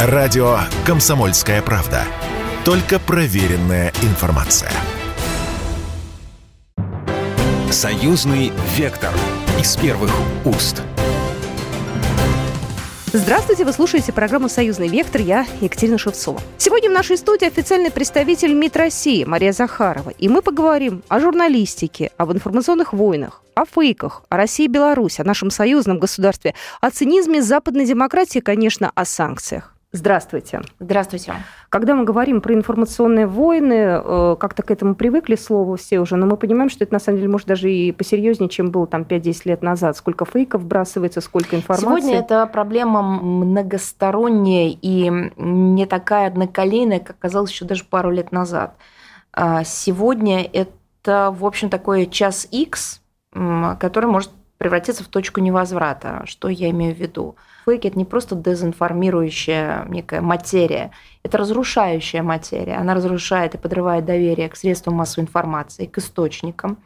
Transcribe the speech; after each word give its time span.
Радио 0.00 0.58
«Комсомольская 0.86 1.60
правда». 1.60 2.04
Только 2.64 3.00
проверенная 3.00 3.92
информация. 4.02 4.70
Союзный 7.72 8.52
вектор 8.76 9.10
из 9.58 9.76
первых 9.76 10.12
уст. 10.44 10.82
Здравствуйте, 13.12 13.64
вы 13.64 13.72
слушаете 13.72 14.12
программу 14.12 14.48
«Союзный 14.48 14.86
вектор». 14.86 15.20
Я 15.20 15.44
Екатерина 15.60 15.98
Шевцова. 15.98 16.40
Сегодня 16.58 16.90
в 16.90 16.92
нашей 16.92 17.16
студии 17.16 17.46
официальный 17.46 17.90
представитель 17.90 18.52
МИД 18.52 18.76
России 18.76 19.24
Мария 19.24 19.50
Захарова. 19.50 20.10
И 20.10 20.28
мы 20.28 20.42
поговорим 20.42 21.02
о 21.08 21.18
журналистике, 21.18 22.12
об 22.18 22.30
информационных 22.30 22.92
войнах, 22.92 23.42
о 23.56 23.64
фейках, 23.64 24.22
о 24.28 24.36
России 24.36 24.66
и 24.66 24.68
Беларуси, 24.68 25.22
о 25.22 25.24
нашем 25.24 25.50
союзном 25.50 25.98
государстве, 25.98 26.54
о 26.80 26.92
цинизме 26.92 27.42
западной 27.42 27.84
демократии, 27.84 28.38
конечно, 28.38 28.92
о 28.94 29.04
санкциях. 29.04 29.74
Здравствуйте. 29.90 30.60
Здравствуйте. 30.78 31.32
Когда 31.70 31.94
мы 31.94 32.04
говорим 32.04 32.42
про 32.42 32.52
информационные 32.52 33.26
войны, 33.26 33.72
э, 33.72 34.36
как-то 34.38 34.62
к 34.62 34.70
этому 34.70 34.94
привыкли 34.94 35.34
слово 35.34 35.78
все 35.78 35.98
уже, 36.00 36.16
но 36.16 36.26
мы 36.26 36.36
понимаем, 36.36 36.68
что 36.68 36.84
это 36.84 36.92
на 36.92 36.98
самом 36.98 37.18
деле 37.18 37.30
может 37.30 37.46
даже 37.46 37.72
и 37.72 37.92
посерьезнее, 37.92 38.50
чем 38.50 38.70
было 38.70 38.86
там 38.86 39.04
5-10 39.04 39.42
лет 39.46 39.62
назад. 39.62 39.96
Сколько 39.96 40.26
фейков 40.26 40.60
вбрасывается, 40.60 41.22
сколько 41.22 41.56
информации. 41.56 41.86
Сегодня 41.86 42.18
это 42.18 42.46
проблема 42.46 43.00
многосторонняя 43.00 44.76
и 44.80 45.10
не 45.36 45.86
такая 45.86 46.26
одноколейная, 46.26 47.00
как 47.00 47.18
казалось 47.18 47.50
еще 47.50 47.64
даже 47.64 47.84
пару 47.84 48.10
лет 48.10 48.30
назад. 48.30 48.76
А 49.32 49.64
сегодня 49.64 50.42
это, 50.42 51.34
в 51.34 51.46
общем, 51.46 51.70
такой 51.70 52.06
час 52.06 52.46
X, 52.50 53.00
который 53.32 54.10
может 54.10 54.32
превратиться 54.58 55.02
в 55.04 55.08
точку 55.08 55.40
невозврата. 55.40 56.22
Что 56.26 56.48
я 56.48 56.70
имею 56.70 56.94
в 56.94 56.98
виду? 56.98 57.36
Фейк– 57.64 57.84
это 57.86 57.96
не 57.96 58.04
просто 58.04 58.34
дезинформирующая 58.34 59.84
некая 59.88 60.20
материя, 60.20 60.90
это 61.22 61.38
разрушающая 61.38 62.22
материя. 62.22 62.76
Она 62.76 62.94
разрушает 62.94 63.54
и 63.54 63.58
подрывает 63.58 64.04
доверие 64.04 64.48
к 64.48 64.56
средствам 64.56 64.96
массовой 64.96 65.24
информации, 65.24 65.86
к 65.86 65.98
источникам. 65.98 66.78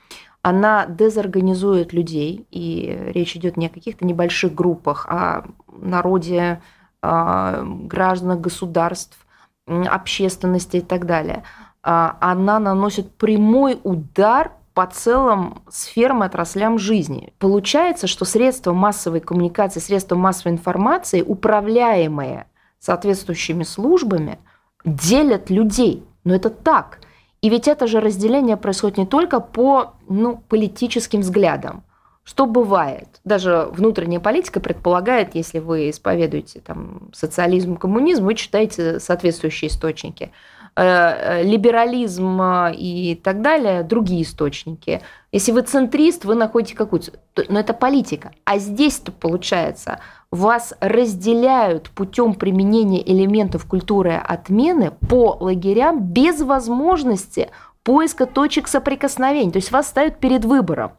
Она 0.43 0.87
дезорганизует 0.87 1.93
людей, 1.93 2.47
и 2.51 3.11
речь 3.15 3.37
идет 3.37 3.57
не 3.57 3.67
о 3.67 3.71
каких-то 3.71 4.05
небольших 4.05 4.55
группах, 4.55 5.07
а 5.09 5.39
о 5.39 5.45
народе, 5.71 6.61
гражданах 7.01 8.41
государств, 8.41 9.19
общественности 9.67 10.79
и 10.79 10.81
так 10.81 11.07
далее. 11.07 11.45
А 11.85 12.17
она 12.21 12.59
наносит 12.59 13.17
прямой 13.17 13.79
удар 13.83 14.53
по 14.75 14.87
целым 14.87 15.63
сферам 15.69 16.23
и 16.23 16.27
отраслям 16.27 16.79
жизни. 16.79 17.33
Получается, 17.39 18.07
что 18.07 18.25
средства 18.25 18.73
массовой 18.73 19.21
коммуникации, 19.21 19.81
средства 19.81 20.17
массовой 20.17 20.53
информации, 20.53 21.23
управляемые 21.23 22.47
соответствующими 22.79 23.65
службами, 23.65 24.39
делят 24.85 25.51
людей. 25.51 26.05
Но 26.25 26.35
это 26.35 26.51
так. 26.51 27.01
И 27.43 27.49
ведь 27.49 27.69
это 27.69 27.87
же 27.87 28.01
разделение 28.01 28.57
происходит 28.57 28.99
не 28.99 29.07
только 29.07 29.41
по 29.41 29.95
ну, 30.09 30.43
политическим 30.49 31.21
взглядам. 31.21 31.85
Что 32.25 32.47
бывает? 32.47 33.21
Даже 33.25 33.69
внутренняя 33.73 34.21
политика 34.21 34.61
предполагает, 34.61 35.35
если 35.35 35.59
вы 35.59 35.91
исповедуете 35.91 36.61
там, 36.61 37.11
социализм, 37.13 37.77
коммунизм, 37.77 38.25
вы 38.25 38.37
читаете 38.37 39.01
соответствующие 39.01 39.69
источники– 39.69 40.31
либерализм 40.75 42.41
э, 42.41 42.75
и 42.75 43.15
так 43.15 43.43
далее, 43.43 43.83
другие 43.83 44.23
источники. 44.23 45.03
Если 45.31 45.53
вы 45.53 45.63
центрист, 45.63 46.25
вы 46.25 46.35
находите 46.35 46.75
какую-то... 46.75 47.13
Но 47.49 47.61
это 47.61 47.75
политика. 47.75 48.33
А 48.45 48.59
здесь-то 48.59 49.13
получается, 49.13 50.01
вас 50.31 50.73
разделяют 50.81 51.91
путем 51.91 52.35
применения 52.35 53.07
элементов 53.07 53.67
культуры 53.67 54.15
отмены 54.15 54.93
по 55.09 55.37
лагерям 55.41 56.01
без 56.01 56.41
возможности 56.41 57.51
поиска 57.83 58.27
точек 58.27 58.67
соприкосновения. 58.69 59.53
То 59.53 59.59
есть 59.59 59.73
вас 59.73 59.89
ставят 59.89 60.19
перед 60.21 60.45
выбором. 60.45 60.93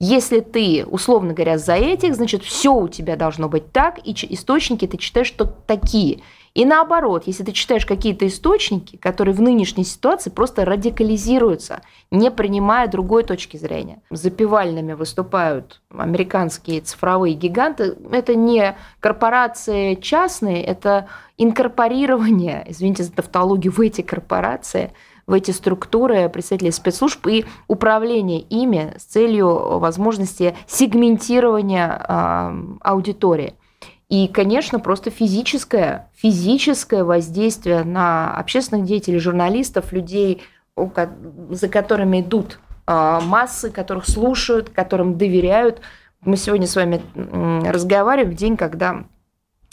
Если 0.00 0.40
ты, 0.40 0.84
условно 0.84 1.34
говоря, 1.34 1.56
за 1.56 1.74
этих, 1.74 2.16
значит, 2.16 2.42
все 2.42 2.74
у 2.74 2.88
тебя 2.88 3.16
должно 3.16 3.48
быть 3.48 3.70
так, 3.72 4.00
и 4.04 4.12
источники 4.34 4.86
ты 4.86 4.98
читаешь, 4.98 5.28
что 5.28 5.44
такие. 5.44 6.20
И 6.54 6.64
наоборот, 6.64 7.24
если 7.26 7.42
ты 7.42 7.50
читаешь 7.50 7.84
какие-то 7.84 8.28
источники, 8.28 8.96
которые 8.96 9.34
в 9.34 9.40
нынешней 9.40 9.82
ситуации 9.82 10.30
просто 10.30 10.64
радикализируются, 10.64 11.82
не 12.12 12.30
принимая 12.30 12.86
другой 12.86 13.24
точки 13.24 13.56
зрения. 13.56 14.00
Запивальными 14.10 14.92
выступают 14.92 15.82
американские 15.90 16.80
цифровые 16.80 17.34
гиганты. 17.34 17.96
Это 18.12 18.36
не 18.36 18.76
корпорации 19.00 19.96
частные, 19.96 20.62
это 20.62 21.08
инкорпорирование, 21.38 22.64
извините 22.68 23.02
за 23.02 23.12
тавтологию, 23.12 23.72
в 23.72 23.80
эти 23.80 24.02
корпорации, 24.02 24.92
в 25.26 25.32
эти 25.32 25.50
структуры 25.50 26.28
представителей 26.28 26.70
спецслужб 26.70 27.26
и 27.26 27.46
управление 27.66 28.40
ими 28.40 28.94
с 28.96 29.04
целью 29.04 29.78
возможности 29.80 30.54
сегментирования 30.68 32.06
э, 32.08 32.76
аудитории. 32.82 33.54
И, 34.14 34.28
конечно, 34.28 34.78
просто 34.78 35.10
физическое, 35.10 36.08
физическое 36.14 37.02
воздействие 37.02 37.82
на 37.82 38.36
общественных 38.36 38.86
деятелей, 38.86 39.18
журналистов, 39.18 39.90
людей, 39.90 40.40
за 40.76 41.68
которыми 41.68 42.20
идут 42.20 42.60
а, 42.86 43.20
массы, 43.20 43.72
которых 43.72 44.08
слушают, 44.08 44.70
которым 44.70 45.18
доверяют. 45.18 45.80
Мы 46.20 46.36
сегодня 46.36 46.68
с 46.68 46.76
вами 46.76 47.02
разговариваем 47.68 48.30
в 48.30 48.38
день, 48.38 48.56
когда 48.56 49.02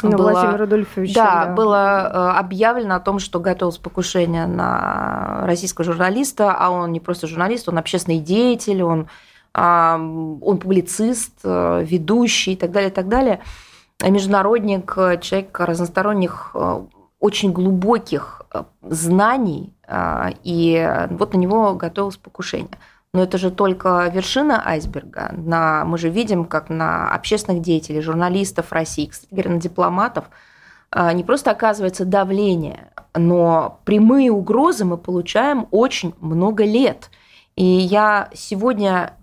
ну, 0.01 0.17
было, 0.17 0.31
Владимир 0.31 0.61
Рудольфович. 0.61 1.13
Да, 1.13 1.45
да, 1.45 1.53
было 1.53 1.77
а, 1.77 2.39
объявлено 2.39 2.95
о 2.95 2.99
том, 2.99 3.19
что 3.19 3.39
готовилось 3.39 3.77
покушение 3.77 4.47
на 4.47 5.41
российского 5.45 5.85
журналиста, 5.85 6.51
а 6.51 6.71
он 6.71 6.91
не 6.91 6.99
просто 6.99 7.27
журналист, 7.27 7.69
он 7.69 7.77
общественный 7.77 8.17
деятель, 8.17 8.81
он, 8.81 9.07
он 9.53 10.57
публицист, 10.57 11.33
ведущий 11.43 12.53
и 12.53 12.55
так 12.55 12.71
далее, 12.71 12.89
и 12.89 12.93
так 12.93 13.07
далее 13.07 13.39
международник, 14.09 14.93
человек 15.21 15.59
разносторонних, 15.59 16.51
э, 16.53 16.81
очень 17.19 17.51
глубоких 17.51 18.41
э, 18.53 18.63
знаний, 18.81 19.73
э, 19.87 20.29
и 20.43 21.07
вот 21.11 21.33
на 21.33 21.37
него 21.37 21.73
готовилось 21.75 22.17
покушение. 22.17 22.77
Но 23.13 23.21
это 23.23 23.37
же 23.37 23.51
только 23.51 24.07
вершина 24.13 24.65
айсберга. 24.65 25.33
На, 25.35 25.83
мы 25.85 25.97
же 25.97 26.09
видим, 26.09 26.45
как 26.45 26.69
на 26.69 27.13
общественных 27.13 27.61
деятелей, 27.61 28.01
журналистов 28.01 28.71
России, 28.71 29.07
кстати 29.07 29.29
говоря, 29.31 29.51
на 29.51 29.59
дипломатов 29.59 30.25
не 31.13 31.23
просто 31.23 31.51
оказывается 31.51 32.03
давление, 32.03 32.91
но 33.13 33.79
прямые 33.85 34.31
угрозы 34.31 34.85
мы 34.85 34.97
получаем 34.97 35.67
очень 35.71 36.13
много 36.19 36.63
лет. 36.65 37.09
И 37.55 37.63
я 37.65 38.29
сегодня 38.33 39.13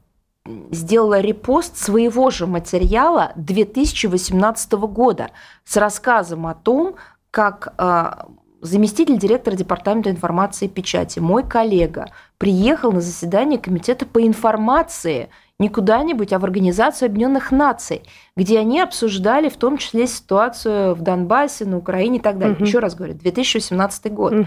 сделала 0.71 1.21
репост 1.21 1.77
своего 1.77 2.31
же 2.31 2.47
материала 2.47 3.33
2018 3.37 4.73
года 4.73 5.31
с 5.65 5.77
рассказом 5.77 6.47
о 6.47 6.55
том, 6.55 6.97
как 7.31 7.75
а, 7.77 8.29
заместитель 8.61 9.19
директора 9.19 9.55
Департамента 9.55 10.11
информации 10.11 10.67
и 10.67 10.69
печати, 10.69 11.19
мой 11.19 11.43
коллега, 11.43 12.07
приехал 12.39 12.93
на 12.93 13.01
заседание 13.01 13.59
Комитета 13.59 14.07
по 14.07 14.27
информации 14.27 15.29
не 15.59 15.69
куда-нибудь, 15.69 16.33
а 16.33 16.39
в 16.39 16.45
Организацию 16.45 17.07
Объединенных 17.07 17.51
Наций, 17.51 18.03
где 18.37 18.61
они 18.61 18.81
обсуждали 18.81 19.49
в 19.49 19.57
том 19.57 19.77
числе 19.77 20.07
ситуацию 20.07 20.95
в 20.95 21.03
Донбассе, 21.03 21.65
на 21.65 21.79
Украине 21.79 22.19
и 22.19 22.21
так 22.21 22.39
далее. 22.39 22.57
Угу. 22.57 22.65
Еще 22.65 22.79
раз 22.79 22.95
говорю, 22.95 23.15
2018 23.15 24.13
год. 24.13 24.33
Угу. 24.33 24.47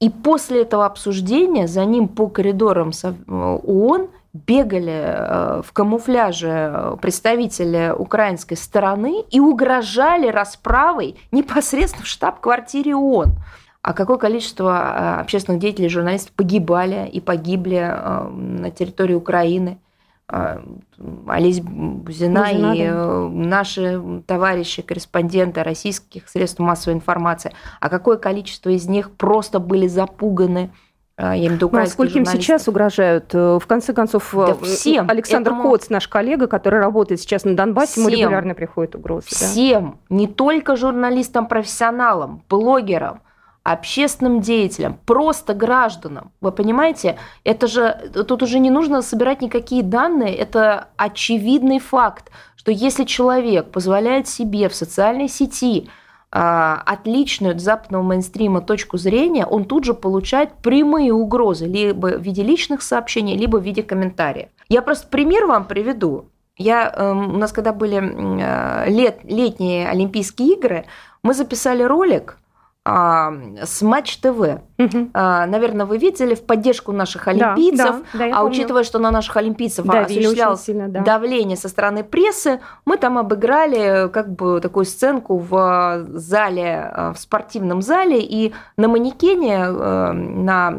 И 0.00 0.10
после 0.10 0.62
этого 0.62 0.84
обсуждения 0.84 1.66
за 1.66 1.84
ним 1.84 2.08
по 2.08 2.28
коридорам 2.28 2.90
ООН 3.26 4.08
бегали 4.34 4.92
э, 4.92 5.62
в 5.64 5.72
камуфляже 5.72 6.48
э, 6.48 6.96
представители 7.00 7.94
украинской 7.96 8.56
стороны 8.56 9.24
и 9.30 9.38
угрожали 9.38 10.26
расправой 10.26 11.16
непосредственно 11.30 12.04
в 12.04 12.08
штаб-квартире 12.08 12.96
ООН. 12.96 13.36
А 13.80 13.92
какое 13.92 14.18
количество 14.18 14.72
э, 14.72 15.20
общественных 15.20 15.60
деятелей, 15.60 15.88
журналистов 15.88 16.32
погибали 16.32 17.08
и 17.08 17.20
погибли 17.20 17.78
на 17.78 18.70
территории 18.70 19.14
Украины? 19.14 19.78
Олесь 20.26 21.60
Бузина, 21.60 22.46
Бузина 22.46 22.74
и 22.74 22.88
да. 22.88 23.28
наши 23.28 24.22
товарищи, 24.26 24.80
корреспонденты 24.80 25.62
российских 25.62 26.30
средств 26.30 26.60
массовой 26.60 26.96
информации, 26.96 27.52
а 27.78 27.90
какое 27.90 28.16
количество 28.16 28.70
из 28.70 28.88
них 28.88 29.10
просто 29.10 29.60
были 29.60 29.86
запуганы 29.86 30.70
я 31.18 31.36
имею 31.36 31.52
в 31.52 31.54
виду 31.54 31.70
ну, 31.72 31.86
сколько 31.86 32.18
им 32.18 32.26
сейчас 32.26 32.66
угрожают? 32.66 33.32
Э, 33.34 33.58
в 33.60 33.66
конце 33.66 33.92
концов, 33.92 34.30
да 34.34 34.56
э, 34.60 34.64
всем. 34.64 35.08
Александр 35.08 35.52
Этому... 35.52 35.70
Коц, 35.70 35.88
наш 35.88 36.08
коллега, 36.08 36.48
который 36.48 36.80
работает 36.80 37.20
сейчас 37.20 37.44
на 37.44 37.54
Донбассе, 37.54 37.92
всем. 37.92 38.08
ему 38.08 38.22
регулярно 38.22 38.54
приходят 38.54 38.96
угрозы. 38.96 39.26
Всем, 39.28 39.98
да? 40.10 40.16
не 40.16 40.26
только 40.26 40.74
журналистам-профессионалам, 40.74 42.42
блогерам, 42.48 43.20
общественным 43.62 44.40
деятелям, 44.40 44.98
просто 45.06 45.54
гражданам. 45.54 46.32
Вы 46.40 46.50
понимаете, 46.50 47.16
это 47.44 47.68
же 47.68 48.10
тут 48.12 48.42
уже 48.42 48.58
не 48.58 48.70
нужно 48.70 49.00
собирать 49.00 49.40
никакие 49.40 49.82
данные, 49.84 50.34
это 50.34 50.88
очевидный 50.96 51.78
факт, 51.78 52.30
что 52.56 52.72
если 52.72 53.04
человек 53.04 53.70
позволяет 53.70 54.26
себе 54.26 54.68
в 54.68 54.74
социальной 54.74 55.28
сети 55.28 55.88
а, 55.88 56.03
отличную 56.36 57.54
от 57.54 57.60
западного 57.60 58.02
мейнстрима 58.02 58.60
точку 58.60 58.98
зрения, 58.98 59.46
он 59.46 59.64
тут 59.64 59.84
же 59.84 59.94
получает 59.94 60.52
прямые 60.54 61.12
угрозы 61.12 61.66
либо 61.66 62.18
в 62.18 62.20
виде 62.20 62.42
личных 62.42 62.82
сообщений, 62.82 63.36
либо 63.36 63.58
в 63.58 63.62
виде 63.62 63.82
комментариев. 63.82 64.48
Я 64.68 64.82
просто 64.82 65.06
пример 65.06 65.46
вам 65.46 65.66
приведу. 65.66 66.26
Я, 66.56 66.92
эм, 66.96 67.34
у 67.34 67.38
нас 67.38 67.52
когда 67.52 67.72
были 67.72 67.98
э, 68.00 68.90
лет, 68.90 69.20
летние 69.24 69.88
Олимпийские 69.88 70.54
игры, 70.54 70.84
мы 71.22 71.34
записали 71.34 71.82
ролик 71.82 72.38
а, 72.86 73.32
с 73.62 73.80
Матч 73.80 74.18
ТВ. 74.18 74.60
Угу. 74.78 75.10
А, 75.14 75.46
наверное, 75.46 75.86
вы 75.86 75.96
видели 75.96 76.34
в 76.34 76.42
поддержку 76.42 76.92
наших 76.92 77.28
олимпийцев, 77.28 77.78
да, 77.78 78.02
да, 78.12 78.18
да, 78.18 78.26
а 78.26 78.40
помню. 78.40 78.50
учитывая, 78.50 78.84
что 78.84 78.98
на 78.98 79.10
наших 79.10 79.38
олимпийцев 79.38 79.86
да, 79.86 80.00
осуществлялось 80.00 80.62
сильно, 80.62 80.88
да. 80.88 81.00
давление 81.00 81.56
со 81.56 81.70
стороны 81.70 82.04
прессы, 82.04 82.60
мы 82.84 82.98
там 82.98 83.16
обыграли 83.16 84.10
как 84.10 84.34
бы 84.34 84.60
такую 84.60 84.84
сценку 84.84 85.38
в 85.38 86.04
зале, 86.12 86.92
в 87.14 87.18
спортивном 87.18 87.80
зале, 87.80 88.20
и 88.20 88.52
на 88.76 88.88
манекене, 88.88 89.64
э, 89.66 90.12
на 90.12 90.74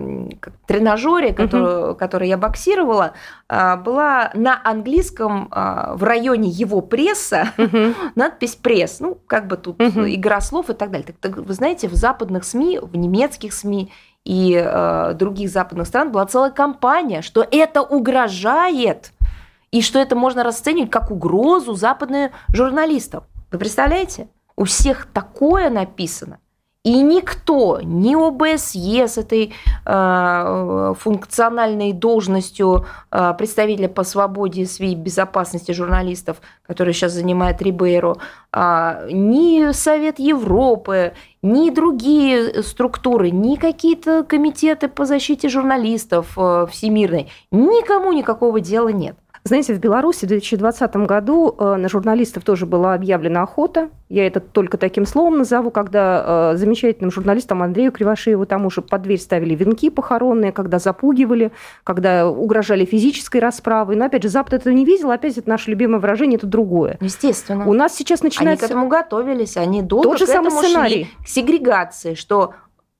тренажере, 0.68 1.34
который, 1.34 1.90
угу. 1.90 1.96
который 1.96 2.28
я 2.28 2.38
боксировала, 2.38 3.14
была 3.48 4.32
на 4.34 4.60
английском 4.64 5.50
в 5.52 6.04
районе 6.04 6.50
его 6.50 6.82
пресса 6.82 7.50
угу. 7.58 7.94
надпись 8.16 8.56
«пресс». 8.56 9.00
Ну, 9.00 9.18
как 9.28 9.48
бы 9.48 9.58
тут 9.58 9.82
угу. 9.82 10.02
игра 10.02 10.42
слов 10.42 10.70
и 10.70 10.74
так 10.74 10.92
далее. 10.92 11.08
Так, 11.08 11.18
так, 11.20 11.46
вы 11.46 11.54
знаете, 11.54 11.88
западных 11.96 12.44
СМИ, 12.44 12.80
в 12.82 12.96
немецких 12.96 13.54
СМИ 13.54 13.92
и 14.24 14.54
э, 14.54 15.14
других 15.14 15.50
западных 15.50 15.88
стран 15.88 16.12
была 16.12 16.26
целая 16.26 16.52
кампания, 16.52 17.22
что 17.22 17.46
это 17.50 17.82
угрожает 17.82 19.12
и 19.72 19.82
что 19.82 20.00
это 20.00 20.16
можно 20.16 20.44
расценивать 20.44 20.90
как 20.90 21.12
угрозу 21.12 21.74
западных 21.74 22.32
журналистов. 22.50 23.24
Вы 23.52 23.60
представляете? 23.60 24.28
У 24.56 24.64
всех 24.64 25.08
такое 25.14 25.70
написано. 25.70 26.40
И 26.86 27.02
никто, 27.02 27.80
ни 27.82 28.14
ОБСЕ 28.14 29.08
с 29.08 29.18
этой 29.18 29.54
э, 29.86 30.94
функциональной 31.00 31.94
должностью 31.94 32.86
э, 33.12 33.34
представителя 33.36 33.90
по 33.90 34.04
свободе 34.04 34.62
и 34.62 34.96
безопасности 34.96 35.72
журналистов, 35.72 36.38
который 36.62 36.94
сейчас 36.94 37.14
занимает 37.14 37.60
Рибейро, 37.60 38.18
э, 38.54 39.08
ни 39.12 39.72
Совет 39.72 40.20
Европы, 40.20 41.14
ни 41.46 41.70
другие 41.70 42.64
структуры, 42.64 43.30
ни 43.30 43.56
какие-то 43.56 44.24
комитеты 44.24 44.88
по 44.88 45.06
защите 45.06 45.48
журналистов 45.48 46.34
э, 46.38 46.66
всемирной, 46.72 47.32
никому 47.52 48.12
никакого 48.12 48.60
дела 48.60 48.90
нет. 48.90 49.16
Знаете, 49.48 49.76
в 49.76 49.80
Беларуси 49.80 50.26
в 50.26 50.30
2020 50.30 50.96
году 50.96 51.56
э, 51.60 51.76
на 51.76 51.88
журналистов 51.88 52.44
тоже 52.44 52.66
была 52.66 52.96
объявлена 52.96 53.44
охота. 53.44 53.92
Я 54.10 54.26
это 54.26 54.40
только 54.40 54.80
таким 54.80 55.06
словом 55.06 55.38
назову, 55.38 55.70
когда 55.70 56.54
э, 56.54 56.58
замечательным 56.58 57.12
журналистам 57.12 57.62
Андрею 57.62 57.92
Кривошееву 57.92 58.48
тому 58.48 58.72
же 58.72 58.82
под 58.82 59.04
дверь 59.04 59.20
ставили 59.20 59.54
венки 59.54 59.92
похоронные, 59.92 60.52
когда 60.52 60.80
запугивали, 60.80 61.52
когда 61.84 62.28
угрожали 62.28 62.86
физической 62.86 63.38
расправой. 63.38 63.96
Но, 63.96 64.06
опять 64.06 64.24
же, 64.24 64.30
Запад 64.30 64.54
это 64.56 64.74
не 64.74 64.84
видел, 64.84 65.12
опять 65.12 65.38
это 65.38 65.48
наше 65.48 65.70
любимое 65.70 66.00
выражение, 66.00 66.38
это 66.38 66.48
другое. 66.48 66.98
Естественно. 67.00 67.68
У 67.68 67.74
нас 67.74 67.94
сейчас 67.96 68.24
начинается... 68.24 68.66
Они 68.66 68.70
к 68.70 68.72
этому 68.72 68.88
готовились, 68.88 69.58
они 69.58 69.84
долго 69.84 70.10
Тот 70.10 70.18
же 70.18 70.26
к 70.26 70.30
самый 70.30 70.48
этому 70.48 70.64
сценарий. 70.64 71.04
шли, 71.04 71.24
к 71.24 71.28
сегрегации, 71.28 72.16
что 72.16 72.56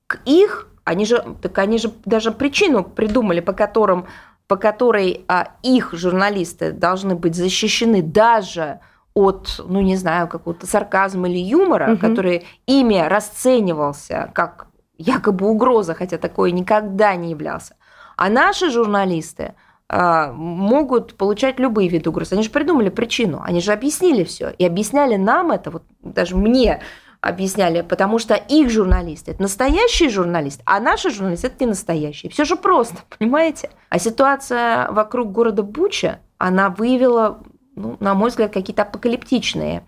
к 0.06 0.20
их 0.24 0.68
они 0.84 1.06
же, 1.06 1.24
так 1.42 1.58
они 1.58 1.78
же 1.78 1.90
даже 2.04 2.30
причину 2.30 2.84
придумали, 2.84 3.40
по 3.40 3.52
которым 3.52 4.06
по 4.48 4.56
которой 4.56 5.24
а, 5.28 5.48
их 5.62 5.92
журналисты 5.92 6.72
должны 6.72 7.14
быть 7.14 7.34
защищены 7.34 8.02
даже 8.02 8.80
от, 9.14 9.64
ну 9.66 9.80
не 9.80 9.96
знаю, 9.96 10.28
какого-то 10.28 10.66
сарказма 10.66 11.28
или 11.28 11.38
юмора, 11.38 11.92
угу. 11.92 12.00
который 12.00 12.46
ими 12.66 12.98
расценивался 12.98 14.30
как 14.34 14.66
якобы 14.98 15.46
угроза, 15.48 15.94
хотя 15.94 16.18
такое 16.18 16.50
никогда 16.50 17.14
не 17.16 17.30
являлся. 17.30 17.76
А 18.16 18.28
наши 18.28 18.70
журналисты 18.70 19.54
а, 19.88 20.32
могут 20.32 21.14
получать 21.14 21.58
любые 21.58 21.88
виды 21.88 22.10
угроз. 22.10 22.32
Они 22.32 22.42
же 22.42 22.50
придумали 22.50 22.88
причину, 22.88 23.40
они 23.44 23.60
же 23.60 23.72
объяснили 23.72 24.24
все. 24.24 24.50
И 24.50 24.64
объясняли 24.64 25.16
нам 25.16 25.52
это, 25.52 25.70
вот 25.70 25.84
даже 26.00 26.36
мне, 26.36 26.80
объясняли, 27.26 27.82
потому 27.82 28.18
что 28.18 28.34
их 28.34 28.70
журналисты– 28.70 29.30
это 29.32 29.42
настоящие 29.42 30.08
журналисты, 30.08 30.62
а 30.66 30.80
наши 30.80 31.10
журналисты– 31.10 31.46
это 31.48 31.56
не 31.60 31.66
настоящие. 31.66 32.30
Все 32.30 32.44
же 32.44 32.56
просто, 32.56 32.96
понимаете? 33.18 33.70
А 33.88 33.98
ситуация 33.98 34.90
вокруг 34.90 35.32
города 35.32 35.62
Буча, 35.62 36.20
она 36.38 36.70
выявила, 36.70 37.42
ну, 37.74 37.96
на 38.00 38.14
мой 38.14 38.30
взгляд, 38.30 38.52
какие-то 38.52 38.82
апокалиптичные 38.82 39.86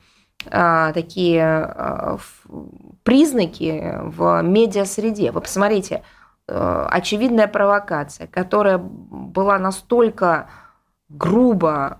а, 0.51 0.93
такие 0.93 1.43
а, 1.45 2.19
признаки 3.03 3.99
в 4.03 4.43
медиасреде. 4.43 5.33
Вы 5.33 5.41
посмотрите, 5.41 6.03
а, 6.49 6.87
очевидная 6.91 7.49
провокация, 7.49 8.27
которая 8.27 8.79
была 8.79 9.59
настолько 9.59 10.49
грубо 11.09 11.99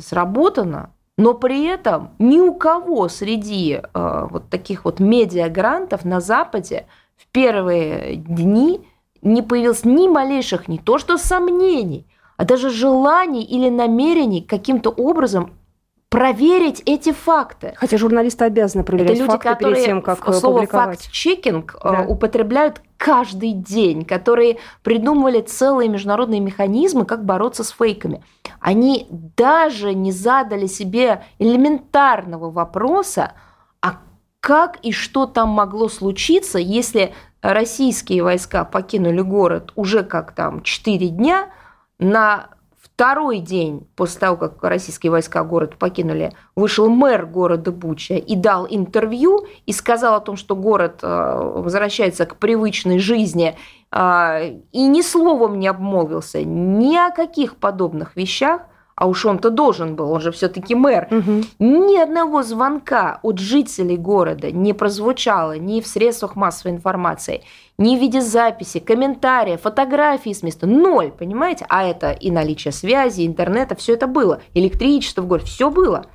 сработана, 0.00 0.90
но 1.16 1.34
при 1.34 1.64
этом 1.64 2.10
ни 2.18 2.38
у 2.38 2.54
кого 2.54 3.08
среди 3.08 3.80
э, 3.82 4.26
вот 4.30 4.50
таких 4.50 4.84
вот 4.84 5.00
медиагрантов 5.00 6.04
на 6.04 6.20
Западе 6.20 6.86
в 7.16 7.26
первые 7.28 8.16
дни 8.16 8.86
не 9.22 9.42
появилось 9.42 9.84
ни 9.84 10.08
малейших 10.08 10.68
не 10.68 10.78
то 10.78 10.98
что 10.98 11.16
сомнений, 11.16 12.06
а 12.36 12.44
даже 12.44 12.70
желаний 12.70 13.42
или 13.42 13.70
намерений 13.70 14.42
каким-то 14.42 14.90
образом 14.90 15.52
проверить 16.10 16.82
эти 16.86 17.12
факты. 17.12 17.72
Хотя 17.76 17.98
журналисты 17.98 18.44
обязаны 18.44 18.84
проверять 18.84 19.12
Это 19.12 19.20
люди, 19.20 19.32
факты 19.32 19.48
которые 19.48 19.74
перед 19.74 19.86
тем, 19.86 20.02
как 20.02 20.34
слово 20.34 20.66
факт-чекинг 20.66 21.76
э, 21.82 21.90
да. 21.90 22.06
употребляют 22.06 22.80
каждый 22.96 23.52
день, 23.52 24.04
которые 24.04 24.58
придумывали 24.82 25.40
целые 25.40 25.88
международные 25.88 26.40
механизмы, 26.40 27.06
как 27.06 27.24
бороться 27.24 27.64
с 27.64 27.70
фейками. 27.70 28.22
Они 28.60 29.06
даже 29.10 29.94
не 29.94 30.12
задали 30.12 30.66
себе 30.66 31.24
элементарного 31.38 32.50
вопроса, 32.50 33.32
а 33.80 33.98
как 34.40 34.78
и 34.82 34.92
что 34.92 35.26
там 35.26 35.50
могло 35.50 35.88
случиться, 35.88 36.58
если 36.58 37.14
российские 37.42 38.22
войска 38.22 38.64
покинули 38.64 39.20
город 39.20 39.72
уже 39.76 40.02
как 40.02 40.32
там 40.32 40.62
4 40.62 41.08
дня, 41.08 41.50
на 41.98 42.50
второй 42.96 43.40
день 43.40 43.86
после 43.94 44.20
того, 44.20 44.38
как 44.38 44.64
российские 44.64 45.10
войска 45.10 45.44
город 45.44 45.76
покинули, 45.76 46.32
вышел 46.54 46.88
мэр 46.88 47.26
города 47.26 47.70
Буча 47.70 48.14
и 48.14 48.34
дал 48.34 48.66
интервью 48.68 49.46
и 49.66 49.72
сказал 49.72 50.14
о 50.14 50.20
том, 50.20 50.36
что 50.38 50.56
город 50.56 51.00
э, 51.02 51.06
возвращается 51.56 52.24
к 52.24 52.36
привычной 52.36 52.98
жизни 52.98 53.54
э, 53.92 54.60
и 54.72 54.86
ни 54.86 55.02
словом 55.02 55.58
не 55.58 55.68
обмолвился 55.68 56.42
ни 56.42 56.96
о 56.96 57.10
каких 57.10 57.56
подобных 57.56 58.16
вещах, 58.16 58.62
а 58.96 59.06
уж 59.06 59.26
он-то 59.26 59.50
должен 59.50 59.94
был, 59.94 60.10
он 60.10 60.22
же 60.22 60.32
все-таки 60.32 60.74
мэр. 60.74 61.06
Угу. 61.10 61.44
Ни 61.58 61.98
одного 61.98 62.42
звонка 62.42 63.20
от 63.22 63.38
жителей 63.38 63.98
города 63.98 64.50
не 64.50 64.72
прозвучало 64.72 65.58
ни 65.58 65.82
в 65.82 65.86
средствах 65.86 66.34
массовой 66.34 66.74
информации, 66.74 67.42
ни 67.76 67.96
в 67.96 68.00
виде 68.00 68.22
записи, 68.22 68.80
комментариев, 68.80 69.60
фотографий 69.60 70.32
с 70.32 70.42
места. 70.42 70.66
Ноль, 70.66 71.12
понимаете? 71.12 71.66
А 71.68 71.84
это 71.84 72.10
и 72.10 72.30
наличие 72.30 72.72
связи, 72.72 73.26
интернета, 73.26 73.76
все 73.76 73.92
это 73.92 74.06
было. 74.06 74.40
Электричество 74.54 75.20
в 75.20 75.26
городе, 75.26 75.46
все 75.46 75.68
было. 75.68 76.06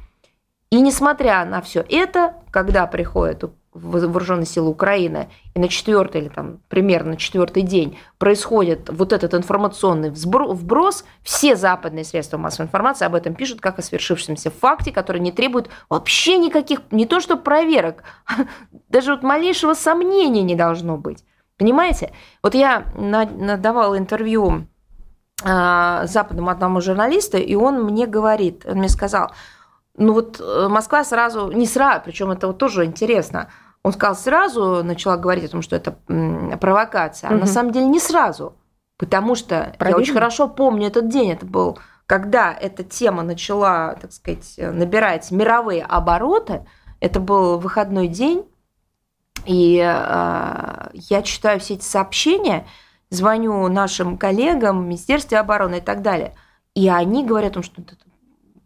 И 0.71 0.81
несмотря 0.81 1.45
на 1.45 1.61
все 1.61 1.85
это, 1.88 2.33
когда 2.50 2.88
приходит 2.88 3.43
вооруженные 3.74 4.46
силы 4.46 4.70
Украины, 4.70 5.30
и 5.54 5.60
на 5.60 5.70
четвертый 5.70 6.22
или 6.22 6.28
там 6.30 6.60
примерно 6.68 7.12
на 7.12 7.18
четвертый 7.18 7.63
день 7.63 7.98
происходит 8.18 8.90
вот 8.90 9.13
этот 9.13 9.34
информационный 9.34 10.10
вброс, 10.10 11.06
все 11.24 11.56
западные 11.56 12.04
средства 12.04 12.38
массовой 12.38 12.66
информации 12.68 13.06
об 13.06 13.16
этом 13.16 13.34
пишут 13.34 13.62
как 13.62 13.80
о 13.80 13.82
свершившемся 13.82 14.51
факте, 14.51 14.92
который 14.92 15.22
не 15.22 15.32
требует 15.32 15.70
вообще 15.90 16.38
никаких, 16.38 16.82
не 16.92 17.06
то 17.06 17.20
что 17.20 17.38
проверок, 17.38 18.04
даже 18.90 19.12
вот 19.12 19.24
малейшего 19.24 19.74
сомнения 19.74 20.44
не 20.44 20.56
должно 20.56 20.98
быть. 20.98 21.24
Понимаете? 21.58 22.12
Вот 22.42 22.56
я 22.56 22.86
давала 22.96 23.98
интервью 23.98 24.68
а, 25.44 26.06
западному 26.08 26.50
одному 26.50 26.82
журналисту, 26.82 27.38
и 27.38 27.56
он 27.56 27.84
мне 27.84 28.06
говорит, 28.06 28.66
он 28.66 28.80
мне 28.80 28.90
сказал, 28.90 29.32
ну 30.01 30.13
вот 30.13 30.39
э, 30.39 30.67
Москва 30.67 31.03
сразу, 31.03 31.51
не 31.51 31.65
сразу, 31.65 32.01
причем 32.05 32.31
это 32.31 32.48
вот 32.48 32.58
тоже 32.58 32.86
интересно, 32.86 33.50
он 33.84 33.93
сказал 33.93 34.15
сразу, 34.15 34.84
начала 34.84 35.17
говорить 35.17 35.46
о 35.46 35.50
том, 35.50 35.62
что 35.62 35.75
это 35.75 35.91
провокация, 36.60 37.29
а 37.29 37.34
угу. 37.34 37.41
на 37.41 37.46
самом 37.46 37.72
деле 37.72 37.88
не 37.88 38.00
сразу, 38.00 38.55
потому 38.98 39.36
что 39.36 39.74
Проверим. 39.77 39.98
я 39.98 40.01
очень 40.01 40.13
хорошо 40.13 40.48
помню 40.48 40.88
этот 40.88 41.08
день, 41.08 41.31
это 41.31 41.46
был, 41.46 41.79
когда 42.05 42.53
эта 42.53 42.84
тема 42.84 43.24
начала, 43.24 43.96
так 44.01 44.12
сказать, 44.12 44.55
набирать 44.58 45.31
мировые 45.31 45.84
обороты, 45.84 46.65
это 47.00 47.20
был 47.20 47.58
выходной 47.58 48.08
день, 48.08 48.46
и 49.46 49.77
э, 49.77 50.89
я 50.93 51.22
читаю 51.24 51.60
все 51.60 51.75
эти 51.75 51.84
сообщения, 51.84 52.67
звоню 53.10 53.67
нашим 53.67 54.17
коллегам 54.17 54.81
в 54.81 54.86
Министерстве 54.86 55.39
обороны 55.39 55.77
и 55.77 55.81
так 55.81 56.01
далее, 56.01 56.36
и 56.75 56.88
они 56.89 57.25
говорят 57.25 57.51
о 57.51 57.53
том, 57.55 57.63
что 57.63 57.81
это 57.81 57.96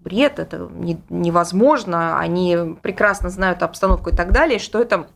бред, 0.06 0.40
это 0.40 0.70
не, 0.72 1.02
невозможно, 1.10 2.20
они 2.20 2.78
прекрасно 2.82 3.30
знают 3.30 3.64
обстановку 3.64 4.12
и 4.12 4.16
так 4.16 4.32
далее, 4.32 4.60
что 4.60 4.80
это 4.80 5.08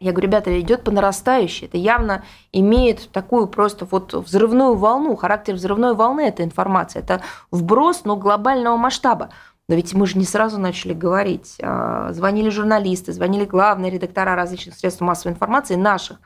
Я 0.00 0.12
говорю, 0.12 0.28
ребята, 0.28 0.60
идет 0.60 0.84
по 0.84 0.90
нарастающей. 0.90 1.66
Это 1.66 1.76
явно 1.76 2.24
имеет 2.52 3.10
такую 3.10 3.46
просто 3.46 3.84
вот 3.84 4.12
взрывную 4.12 4.74
волну, 4.74 5.16
характер 5.16 5.54
взрывной 5.54 5.94
волны 5.94 6.22
эта 6.28 6.44
информация. 6.44 7.02
Это 7.02 7.22
вброс, 7.50 8.02
но 8.04 8.16
глобального 8.16 8.76
масштаба. 8.76 9.30
Но 9.68 9.74
ведь 9.74 9.94
мы 9.94 10.06
же 10.06 10.18
не 10.18 10.24
сразу 10.24 10.58
начали 10.58 10.94
говорить. 10.94 11.56
А, 11.62 12.12
звонили 12.12 12.48
журналисты, 12.48 13.12
звонили 13.12 13.44
главные 13.44 13.90
редактора 13.90 14.34
различных 14.34 14.74
средств 14.74 15.00
массовой 15.00 15.32
информации 15.32 15.76
наших. 15.76 16.18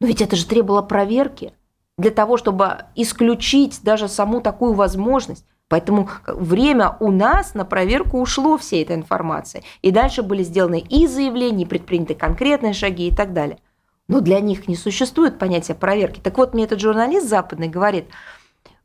Но 0.00 0.06
ведь 0.06 0.20
это 0.20 0.36
же 0.36 0.46
требовало 0.46 0.82
проверки 0.82 1.54
для 1.98 2.10
того, 2.10 2.36
чтобы 2.36 2.84
исключить 2.94 3.80
даже 3.82 4.08
саму 4.08 4.40
такую 4.40 4.74
возможность. 4.74 5.46
Поэтому 5.72 6.10
время 6.26 6.98
у 7.00 7.10
нас 7.10 7.54
на 7.54 7.64
проверку 7.64 8.20
ушло 8.20 8.58
всей 8.58 8.82
этой 8.82 8.94
информации. 8.94 9.64
И 9.80 9.90
дальше 9.90 10.22
были 10.22 10.42
сделаны 10.42 10.80
и 10.80 11.06
заявления, 11.06 11.64
и 11.64 11.66
предприняты 11.66 12.14
конкретные 12.14 12.74
шаги 12.74 13.08
и 13.08 13.10
так 13.10 13.32
далее. 13.32 13.56
Но 14.06 14.20
для 14.20 14.40
них 14.40 14.68
не 14.68 14.76
существует 14.76 15.38
понятия 15.38 15.72
проверки. 15.74 16.20
Так 16.20 16.36
вот, 16.36 16.52
мне 16.52 16.64
этот 16.64 16.78
журналист 16.78 17.26
западный 17.26 17.68
говорит, 17.68 18.04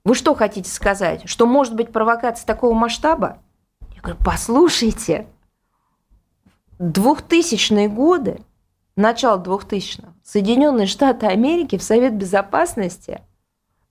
вы 0.05 0.15
что 0.15 0.33
хотите 0.33 0.71
сказать, 0.71 1.23
что 1.25 1.45
может 1.45 1.75
быть 1.75 1.91
провокация 1.91 2.45
такого 2.45 2.73
масштаба? 2.73 3.39
Я 3.93 4.01
говорю, 4.01 4.19
послушайте, 4.23 5.27
2000-е 6.79 7.89
годы, 7.89 8.39
начало 8.95 9.43
2000-х, 9.43 10.13
Соединенные 10.23 10.87
Штаты 10.87 11.25
Америки 11.25 11.77
в 11.77 11.83
Совет 11.83 12.15
Безопасности 12.15 13.19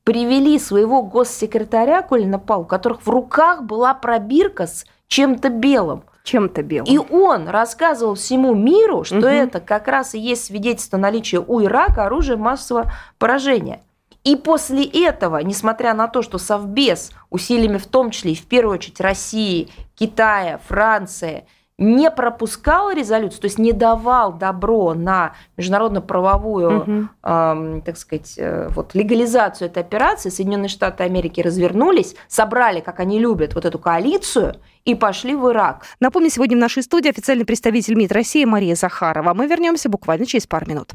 привели 0.06 0.56
своего 0.60 1.02
госсекретаря 1.02 2.00
Колина 2.00 2.38
Пау, 2.38 2.62
у 2.62 2.64
которых 2.64 3.04
в 3.04 3.10
руках 3.10 3.64
была 3.64 3.92
пробирка 3.92 4.68
с 4.68 4.86
чем-то 5.08 5.48
белым. 5.48 6.04
Чем-то 6.22 6.62
белым. 6.62 6.86
И 6.86 6.96
он 6.96 7.48
рассказывал 7.48 8.14
всему 8.14 8.54
миру, 8.54 9.02
что 9.02 9.18
угу. 9.18 9.26
это 9.26 9.58
как 9.58 9.88
раз 9.88 10.14
и 10.14 10.20
есть 10.20 10.44
свидетельство 10.44 10.96
наличия 10.96 11.40
у 11.40 11.60
Ирака 11.60 12.06
оружия 12.06 12.36
массового 12.36 12.92
поражения. 13.18 13.82
И 14.22 14.36
после 14.36 14.84
этого, 14.84 15.38
несмотря 15.38 15.92
на 15.92 16.06
то, 16.06 16.22
что 16.22 16.38
Совбез 16.38 17.10
усилиями 17.30 17.78
в 17.78 17.86
том 17.86 18.12
числе 18.12 18.32
и 18.32 18.36
в 18.36 18.46
первую 18.46 18.74
очередь 18.74 19.00
России, 19.00 19.70
Китая, 19.96 20.60
Франции 20.68 21.48
не 21.78 22.10
пропускал 22.10 22.90
резолюцию, 22.90 23.40
то 23.40 23.46
есть 23.46 23.58
не 23.58 23.72
давал 23.72 24.32
добро 24.32 24.94
на 24.94 25.34
международно-правовую, 25.56 26.80
угу. 26.80 27.08
э, 27.22 27.80
так 27.84 27.98
сказать, 27.98 28.34
э, 28.38 28.68
вот, 28.70 28.94
легализацию 28.94 29.68
этой 29.68 29.82
операции, 29.82 30.30
Соединенные 30.30 30.68
Штаты 30.68 31.04
Америки 31.04 31.40
развернулись, 31.40 32.14
собрали, 32.28 32.80
как 32.80 33.00
они 33.00 33.18
любят, 33.18 33.54
вот 33.54 33.66
эту 33.66 33.78
коалицию 33.78 34.56
и 34.86 34.94
пошли 34.94 35.34
в 35.34 35.50
Ирак. 35.50 35.82
Напомню, 36.00 36.30
сегодя 36.30 36.56
в 36.56 36.60
нашей 36.60 36.82
студии 36.82 37.10
официальный 37.10 37.44
представитель 37.44 37.94
МИД 37.94 38.12
России 38.12 38.44
Мария 38.44 38.74
Захарова. 38.74 39.34
Мы 39.34 39.46
вернемся 39.46 39.88
буквально 39.90 40.24
через 40.24 40.46
пару 40.46 40.66
минут. 40.66 40.92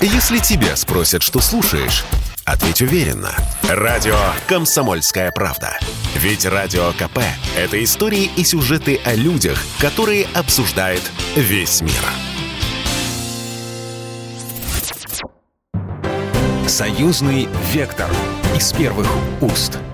Если 0.00 0.38
тебя 0.38 0.74
спросят, 0.74 1.22
что 1.22 1.38
слушаешь, 1.38 2.04
ответь 2.44 2.82
уверенно. 2.82 3.34
Радио 3.68 4.16
«Комсомольская 4.46 5.30
правда». 5.30 5.78
Ведь 6.16 6.44
Радио 6.44 6.92
КП– 6.92 7.18
это 7.56 7.82
истории 7.82 8.30
и 8.36 8.44
сюжеты 8.44 9.00
о 9.04 9.14
людях, 9.14 9.58
которые 9.80 10.26
обсуждает 10.34 11.02
весь 11.36 11.80
мир. 11.80 11.92
Союзный 16.66 17.48
вектор 17.72 18.10
из 18.56 18.72
первых 18.72 19.08
уст– 19.40 19.78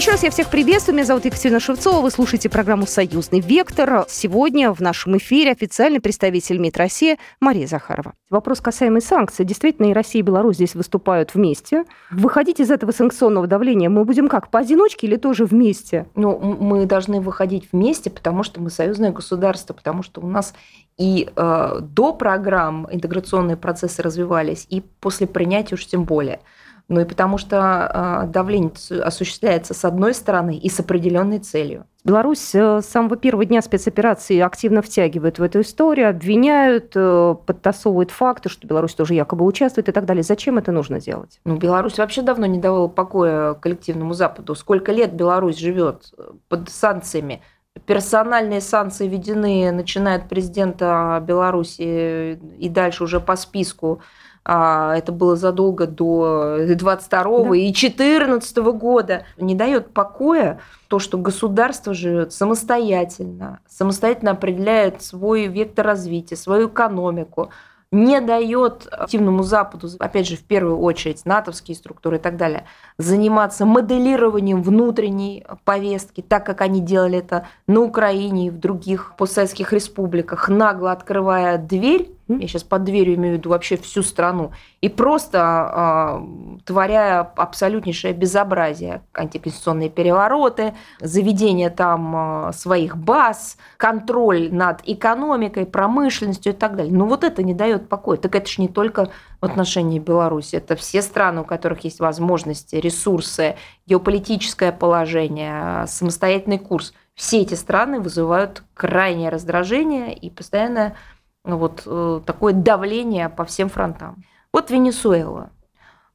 еще 0.00 0.12
раз 0.12 0.22
я 0.22 0.30
всех 0.30 0.48
приветствую. 0.48 0.96
Меня 0.96 1.04
зовут 1.04 1.26
Екатерина 1.26 1.60
Шевцова. 1.60 2.00
Вы 2.00 2.10
слушаете 2.10 2.48
программу 2.48 2.86
«Союзный 2.86 3.40
вектор». 3.40 4.06
Сегодня 4.08 4.72
в 4.72 4.80
нашем 4.80 5.18
эфире 5.18 5.50
официальный 5.50 6.00
представитель 6.00 6.56
МИД 6.56 6.78
России 6.78 7.18
Мария 7.38 7.66
Захарова. 7.66 8.14
Вопрос 8.30 8.62
касаемый 8.62 9.02
санкций. 9.02 9.44
Действительно, 9.44 9.90
и 9.90 9.92
Россия, 9.92 10.22
и 10.22 10.24
Беларусь 10.24 10.56
здесь 10.56 10.74
выступают 10.74 11.34
вместе. 11.34 11.84
Выходить 12.10 12.60
из 12.60 12.70
этого 12.70 12.92
санкционного 12.92 13.46
давления 13.46 13.90
мы 13.90 14.06
будем 14.06 14.28
как, 14.28 14.50
поодиночке 14.50 15.06
или 15.06 15.16
тоже 15.16 15.44
вместе? 15.44 16.06
Ну, 16.14 16.38
мы 16.38 16.86
должны 16.86 17.20
выходить 17.20 17.68
вместе, 17.70 18.08
потому 18.08 18.42
что 18.42 18.62
мы 18.62 18.70
союзное 18.70 19.10
государство, 19.10 19.74
потому 19.74 20.02
что 20.02 20.22
у 20.22 20.26
нас 20.26 20.54
и 20.96 21.28
э, 21.36 21.78
до 21.78 22.14
программ 22.14 22.88
интеграционные 22.90 23.58
процессы 23.58 24.00
развивались, 24.00 24.66
и 24.70 24.80
после 24.80 25.26
принятия 25.26 25.74
уж 25.74 25.84
тем 25.84 26.04
более– 26.04 26.40
ну 26.90 27.00
и 27.00 27.04
потому 27.04 27.38
что 27.38 27.58
а, 27.60 28.26
давление 28.26 28.72
осуществляется 29.02 29.74
с 29.74 29.84
одной 29.84 30.12
стороны 30.12 30.56
и 30.56 30.68
с 30.68 30.80
определенной 30.80 31.38
целью. 31.38 31.86
Беларусь 32.02 32.52
э, 32.52 32.80
с 32.80 32.86
самого 32.86 33.16
первого 33.16 33.44
дня 33.44 33.62
спецоперации 33.62 34.40
активно 34.40 34.82
втягивает 34.82 35.38
в 35.38 35.42
эту 35.42 35.60
историю, 35.60 36.10
обвиняют, 36.10 36.92
э, 36.96 37.36
подтасовывают 37.46 38.10
факты, 38.10 38.48
что 38.48 38.66
Беларусь 38.66 38.94
тоже 38.94 39.14
якобы 39.14 39.44
участвует 39.44 39.88
и 39.88 39.92
так 39.92 40.04
далее. 40.04 40.24
Зачем 40.24 40.58
это 40.58 40.72
нужно 40.72 41.00
делать? 41.00 41.40
Ну, 41.44 41.56
Беларусь 41.56 41.98
вообще 41.98 42.22
давно 42.22 42.46
не 42.46 42.58
давала 42.58 42.88
покоя 42.88 43.54
коллективному 43.54 44.12
Западу. 44.14 44.56
Сколько 44.56 44.90
лет 44.90 45.12
Беларусь 45.12 45.58
живет 45.58 46.12
э, 46.18 46.32
под 46.48 46.70
санкциями? 46.70 47.40
Персональные 47.86 48.62
санкции 48.62 49.06
введены, 49.06 49.70
начиная 49.70 50.16
от 50.16 50.28
президента 50.28 51.22
Беларуси 51.24 52.32
и 52.58 52.68
дальше 52.68 53.04
уже 53.04 53.20
по 53.20 53.36
списку 53.36 54.00
это 54.44 55.12
было 55.12 55.36
задолго 55.36 55.86
до 55.86 56.64
22 56.68 57.44
да. 57.44 57.56
и 57.56 57.72
14 57.72 58.56
года, 58.56 59.24
не 59.36 59.54
дает 59.54 59.92
покоя 59.92 60.60
то, 60.88 60.98
что 60.98 61.18
государство 61.18 61.94
живет 61.94 62.32
самостоятельно, 62.32 63.60
самостоятельно 63.68 64.32
определяет 64.32 65.02
свой 65.02 65.46
вектор 65.46 65.86
развития, 65.86 66.36
свою 66.36 66.68
экономику, 66.68 67.50
не 67.92 68.20
дает 68.20 68.86
активному 68.90 69.42
Западу, 69.42 69.88
опять 69.98 70.28
же, 70.28 70.36
в 70.36 70.44
первую 70.44 70.78
очередь, 70.78 71.24
натовские 71.24 71.76
структуры 71.76 72.18
и 72.18 72.20
так 72.20 72.36
далее, 72.36 72.64
заниматься 72.98 73.66
моделированием 73.66 74.62
внутренней 74.62 75.44
повестки, 75.64 76.20
так 76.20 76.46
как 76.46 76.60
они 76.60 76.80
делали 76.80 77.18
это 77.18 77.48
на 77.66 77.80
Украине 77.80 78.46
и 78.46 78.50
в 78.50 78.58
других 78.58 79.14
постсоветских 79.16 79.72
республиках, 79.72 80.48
нагло 80.48 80.92
открывая 80.92 81.58
дверь 81.58 82.12
я 82.38 82.48
сейчас 82.48 82.62
под 82.62 82.84
дверью 82.84 83.16
имею 83.16 83.34
в 83.34 83.38
виду 83.38 83.50
вообще 83.50 83.76
всю 83.76 84.02
страну, 84.02 84.52
и 84.80 84.88
просто 84.88 86.20
э, 86.22 86.60
творя 86.64 87.20
абсолютнейшее 87.20 88.12
безобразие, 88.14 89.02
антиконституционные 89.12 89.90
перевороты, 89.90 90.74
заведение 91.00 91.70
там 91.70 92.48
э, 92.48 92.52
своих 92.52 92.96
баз, 92.96 93.56
контроль 93.76 94.52
над 94.52 94.80
экономикой, 94.84 95.66
промышленностью 95.66 96.52
и 96.52 96.56
так 96.56 96.76
далее. 96.76 96.92
Но 96.92 97.06
вот 97.06 97.24
это 97.24 97.42
не 97.42 97.54
дает 97.54 97.88
покоя. 97.88 98.16
Так 98.16 98.34
это 98.34 98.48
же 98.48 98.60
не 98.60 98.68
только 98.68 99.10
в 99.40 99.44
отношении 99.44 99.98
Беларуси, 99.98 100.56
это 100.56 100.76
все 100.76 101.02
страны, 101.02 101.42
у 101.42 101.44
которых 101.44 101.84
есть 101.84 102.00
возможности, 102.00 102.76
ресурсы, 102.76 103.56
геополитическое 103.86 104.72
положение, 104.72 105.86
самостоятельный 105.86 106.58
курс. 106.58 106.92
Все 107.14 107.42
эти 107.42 107.54
страны 107.54 108.00
вызывают 108.00 108.62
крайнее 108.74 109.28
раздражение 109.28 110.14
и 110.14 110.30
постоянное 110.30 110.96
вот 111.44 111.82
э, 111.86 112.20
такое 112.26 112.52
давление 112.52 113.28
по 113.28 113.44
всем 113.44 113.68
фронтам. 113.68 114.24
Вот 114.52 114.70
Венесуэла. 114.70 115.50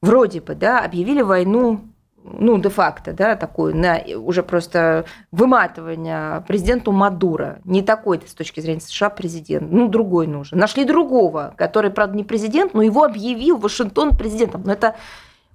Вроде 0.02 0.42
бы, 0.42 0.56
да, 0.56 0.82
объявили 0.82 1.22
войну, 1.22 1.82
ну, 2.24 2.58
де-факто, 2.60 3.14
да, 3.14 3.36
такую, 3.36 3.76
на 3.76 4.02
уже 4.18 4.44
просто 4.44 5.06
выматывание 5.32 6.42
президенту 6.48 6.92
Мадуро. 6.92 7.60
Не 7.64 7.82
такой 7.82 8.22
с 8.26 8.34
точки 8.34 8.60
зрения 8.60 8.82
США 8.82 9.10
президент, 9.10 9.72
ну, 9.72 9.88
другой 9.88 10.28
нужен. 10.28 10.58
Нашли 10.58 10.86
другого, 10.86 11.54
который, 11.58 11.92
правда, 11.92 12.18
не 12.18 12.24
президент, 12.24 12.74
но 12.74 12.82
его 12.82 13.04
объявил 13.04 13.58
Вашингтон 13.58 14.18
президентом. 14.18 14.64
Но 14.66 14.74
это 14.74 14.96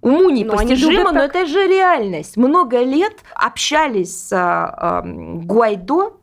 уму 0.01 0.31
непостижимо, 0.31 1.13
но, 1.13 1.13
но 1.13 1.21
это 1.21 1.47
же 1.47 1.67
реальность. 1.67 2.37
Много 2.37 2.83
лет 2.83 3.15
общались 3.35 4.29
с 4.29 4.33
э, 4.33 5.09
Гуайдо, 5.45 6.15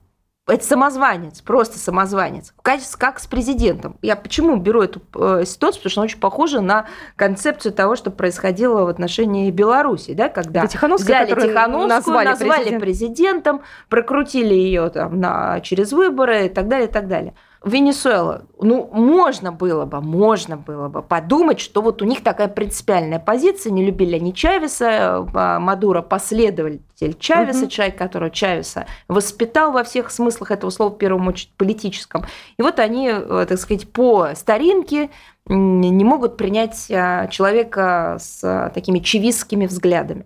это 0.48 0.64
самозванец, 0.64 1.42
просто 1.42 1.78
самозванец. 1.78 2.54
Как 2.62 3.20
с 3.20 3.28
президентом. 3.28 3.98
Я 4.02 4.16
почему 4.16 4.56
беру 4.56 4.82
эту 4.82 5.02
э, 5.16 5.44
ситуацию? 5.46 5.82
Потому 5.82 5.92
что 5.92 6.02
она 6.02 6.06
очень 6.06 6.20
похожа 6.20 6.62
на 6.62 6.86
концепцию 7.16 7.74
того, 7.74 7.96
что 7.96 8.12
происходило 8.12 8.84
в 8.84 8.88
отношении 8.88 9.52
Беларуси, 9.52 10.14
да, 10.14 10.30
когда 10.30 10.64
взяли 10.64 10.72
Тихановскую, 10.72 11.88
назвали, 11.88 12.28
назвали 12.28 12.60
президент. 12.60 12.82
президентом, 12.82 13.62
прокрутили 13.90 14.54
ее 14.54 14.90
там 14.90 15.20
на, 15.20 15.60
через 15.60 15.92
выборы 15.92 16.46
и 16.46 16.50
так 16.50 16.68
далее, 16.70 16.88
и 16.88 16.92
так 16.92 17.08
далее. 17.08 17.34
Венесуэла, 17.64 18.46
ну, 18.60 18.90
можно 18.94 19.52
было 19.52 19.86
бы, 19.86 20.00
можно 20.00 20.58
было 20.58 20.90
бы 20.90 21.02
подумать, 21.02 21.60
что 21.60 21.82
вот 21.82 22.02
у 22.02 22.06
них 22.06 22.24
такая 22.24 22.48
принципиальная 22.48 23.20
позиция, 23.20 23.72
не 23.72 23.86
любили 23.86 24.16
они 24.16 24.34
Чавеса, 24.34 25.28
а, 25.34 25.60
Мадуро 25.60 26.02
последователь 26.02 27.16
Чавеса, 27.20 27.64
угу. 27.64 27.70
человек, 27.70 27.98
который 27.98 28.30
Чавеса 28.30 28.86
воспитал 29.08 29.72
во 29.72 29.84
всех 29.84 30.12
смыслах 30.12 30.52
этого 30.52 30.70
слова, 30.70 30.92
в 30.94 30.98
первую 30.98 31.28
очередь 31.28 31.52
политическом. 31.58 32.26
И 32.58 32.62
вот 32.62 32.80
они, 32.80 33.10
э, 33.10 33.46
так 33.48 33.58
сказать, 33.58 33.92
по 33.92 34.30
старинке 34.36 35.10
не 35.48 36.04
могут 36.04 36.38
принять 36.38 36.92
а, 36.92 37.28
человека 37.28 38.18
с 38.20 38.44
а, 38.44 38.70
такими 38.70 39.00
чевистскими 39.00 39.66
взглядами. 39.66 40.26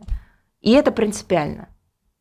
И 0.62 0.72
это 0.72 0.92
принципиально. 0.92 1.70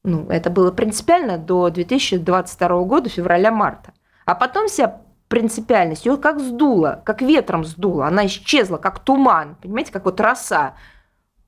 Ну, 0.02 0.26
это 0.28 0.50
было 0.50 0.70
принципиально 0.70 1.36
до 1.36 1.68
2022 1.70 2.82
года, 2.84 3.08
февраля-марта. 3.08 3.92
А 4.30 4.34
потом 4.37 4.68
себя 4.68 5.00
принципиальность, 5.26 6.06
ее 6.06 6.16
как 6.16 6.38
сдуло, 6.38 7.02
как 7.04 7.20
ветром 7.20 7.64
сдуло, 7.64 8.06
она 8.06 8.26
исчезла, 8.26 8.76
как 8.76 9.00
туман, 9.00 9.56
понимаете, 9.60 9.92
как 9.92 10.04
вот 10.04 10.20
роса, 10.20 10.75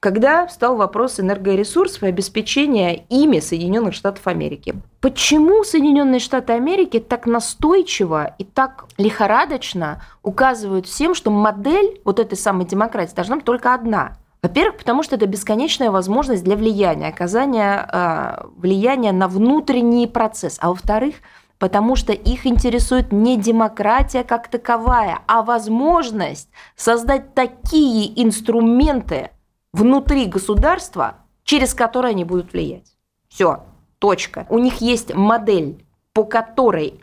когда 0.00 0.48
встал 0.48 0.74
вопрос 0.74 1.20
энергоресурсов 1.20 2.02
и 2.02 2.06
обеспечения 2.08 3.04
ими 3.08 3.38
Соединенных 3.38 3.94
Штатов 3.94 4.26
Америки. 4.26 4.74
Почему 5.00 5.62
Соединенные 5.62 6.18
Штаты 6.18 6.54
Америки 6.54 6.98
так 6.98 7.26
настойчиво 7.26 8.34
и 8.36 8.42
так 8.42 8.86
лихорадочно 8.98 10.02
указывают 10.24 10.86
всем, 10.86 11.14
что 11.14 11.30
модель 11.30 12.00
вот 12.04 12.18
этой 12.18 12.36
самой 12.36 12.66
демократии 12.66 13.14
должна 13.14 13.36
быть 13.36 13.44
только 13.44 13.74
одна? 13.74 14.16
Во-первых, 14.42 14.78
потому 14.78 15.04
что 15.04 15.14
это 15.14 15.26
бесконечная 15.26 15.92
возможность 15.92 16.42
для 16.42 16.56
влияния, 16.56 17.06
оказания 17.06 17.88
э, 17.92 18.44
влияния 18.56 19.12
на 19.12 19.28
внутренний 19.28 20.08
процесс. 20.08 20.58
А 20.60 20.70
во-вторых, 20.70 21.14
потому 21.62 21.94
что 21.94 22.12
их 22.12 22.44
интересует 22.44 23.12
не 23.12 23.36
демократия 23.36 24.24
как 24.24 24.48
таковая, 24.48 25.20
а 25.28 25.42
возможность 25.42 26.48
создать 26.74 27.34
такие 27.34 28.20
инструменты 28.20 29.30
внутри 29.72 30.26
государства, 30.26 31.18
через 31.44 31.72
которые 31.72 32.10
они 32.10 32.24
будут 32.24 32.52
влиять. 32.52 32.96
Все, 33.28 33.62
точка. 34.00 34.44
У 34.48 34.58
них 34.58 34.80
есть 34.80 35.14
модель, 35.14 35.86
по 36.12 36.24
которой 36.24 36.98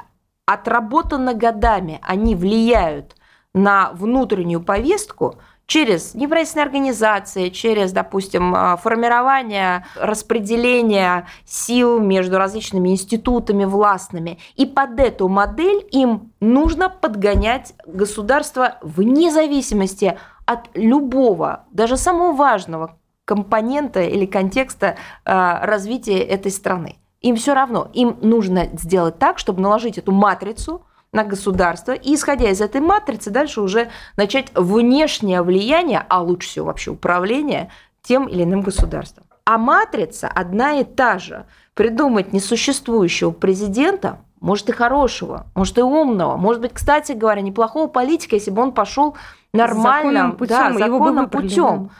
отработано 0.45 1.33
годами 1.33 2.01
они 2.01 2.35
влияют 2.35 3.15
на 3.53 3.93
внутреннюю 3.93 4.61
повестку– 4.61 5.37
через 5.69 6.15
неправительственные 6.15 6.65
организации, 6.65 7.49
через, 7.49 7.91
допустим, 7.91 8.55
а, 8.55 8.75
формирование, 8.75 9.85
распределение 9.95 11.27
сил 11.45 11.99
между 11.99 12.39
различными 12.39 12.89
институтами 12.89 13.65
властными. 13.65 14.39
И 14.55 14.65
под 14.65 14.99
эту 14.99 15.29
модель 15.29 15.87
им 15.91 16.33
нужно 16.39 16.89
подгонять 16.89 17.73
государство 17.85 18.79
вне 18.81 19.31
зависимости 19.31 20.17
от 20.47 20.69
любого, 20.73 21.65
даже 21.71 21.97
самого 21.97 22.33
важного 22.33 22.97
компонента 23.25 24.01
или 24.01 24.25
контекста 24.25 24.95
а, 25.23 25.63
развития 25.63 26.17
этой 26.17 26.51
страны. 26.51 26.95
Им 27.21 27.35
все 27.35 27.53
равно, 27.53 27.89
им 27.93 28.17
нужно 28.23 28.69
сделать 28.73 29.19
так, 29.19 29.37
чтобы 29.37 29.61
наложить 29.61 29.99
эту 29.99 30.11
матрицу– 30.11 30.83
на 31.11 31.23
государство, 31.23 31.91
и 31.91 32.15
исходя 32.15 32.49
из 32.49 32.61
этой 32.61 32.81
матрицы 32.81 33.31
дальше 33.31 33.61
уже 33.61 33.89
начать 34.15 34.51
внешнее 34.53 35.41
влияние, 35.41 36.05
а 36.07 36.21
лучше 36.21 36.49
всего 36.49 36.67
вообще 36.67 36.91
управление 36.91 37.71
тем 38.03 38.27
или 38.27 38.43
иным 38.43 38.61
государством. 38.61 39.25
А 39.45 39.57
матрица 39.57 40.27
одна 40.27 40.79
и 40.79 40.83
та 40.83 41.17
же. 41.17 41.45
Придумать 41.73 42.33
несуществующего 42.33 43.31
президента, 43.31 44.19
может 44.41 44.69
и 44.69 44.71
хорошего, 44.71 45.47
может 45.55 45.77
и 45.77 45.81
умного, 45.81 46.37
может 46.37 46.61
быть, 46.61 46.73
кстати 46.73 47.13
говоря, 47.13 47.41
неплохого 47.41 47.87
политика, 47.87 48.35
если 48.35 48.51
бы 48.51 48.61
он 48.61 48.71
пошел 48.73 49.17
нормальным, 49.53 50.13
законным 50.13 50.31
путем, 50.33 50.73
да, 50.73 50.73
законным 50.73 51.29
путем. 51.29 51.91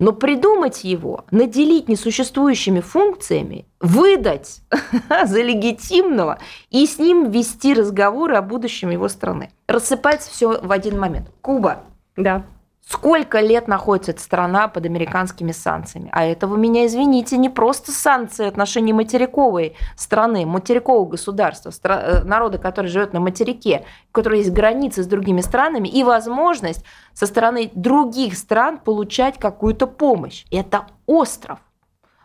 Но 0.00 0.12
придумать 0.12 0.82
его, 0.82 1.26
наделить 1.30 1.88
несуществующими 1.88 2.80
функциями, 2.80 3.66
выдать 3.80 4.62
за 5.24 5.42
легитимного 5.42 6.38
и 6.70 6.86
с 6.86 6.98
ним 6.98 7.30
вести 7.30 7.74
разговоры 7.74 8.34
о 8.34 8.42
будущем 8.42 8.90
его 8.90 9.08
страны. 9.08 9.50
Рассыпается 9.68 10.30
все 10.30 10.58
в 10.60 10.72
один 10.72 10.98
момент. 10.98 11.30
Куба. 11.42 11.84
Да. 12.16 12.46
Сколько 12.86 13.40
лет 13.40 13.68
находится 13.68 14.10
эта 14.10 14.20
страна 14.20 14.66
под 14.66 14.86
американскими 14.86 15.52
санкциями? 15.52 16.08
А 16.12 16.24
это, 16.24 16.46
вы 16.46 16.58
меня 16.58 16.86
извините, 16.86 17.36
не 17.36 17.48
просто 17.48 17.92
санкции 17.92 18.44
в 18.44 18.48
отношении 18.48 18.92
материковой 18.92 19.76
страны, 19.96 20.44
материкового 20.44 21.08
государства, 21.10 21.70
стра- 21.70 22.00
э, 22.02 22.24
народа, 22.24 22.58
который 22.58 22.88
живет 22.88 23.12
на 23.12 23.20
материке, 23.20 23.84
у 24.08 24.12
которого 24.12 24.38
есть 24.38 24.50
границы 24.50 25.04
с 25.04 25.06
другими 25.06 25.40
странами 25.40 25.88
и 25.88 26.02
возможность 26.02 26.84
со 27.12 27.26
стороны 27.26 27.70
других 27.74 28.36
стран 28.36 28.78
получать 28.78 29.38
какую-то 29.38 29.86
помощь. 29.86 30.44
Это 30.50 30.86
остров. 31.06 31.60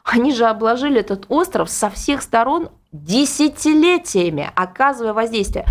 Они 0.03 0.31
же 0.31 0.45
обложили 0.45 0.99
этот 0.99 1.25
остров 1.29 1.69
со 1.69 1.89
всех 1.89 2.21
сторон 2.21 2.69
десятилетиями, 3.03 4.51
оказывая 4.55 5.13
воздействие. 5.13 5.65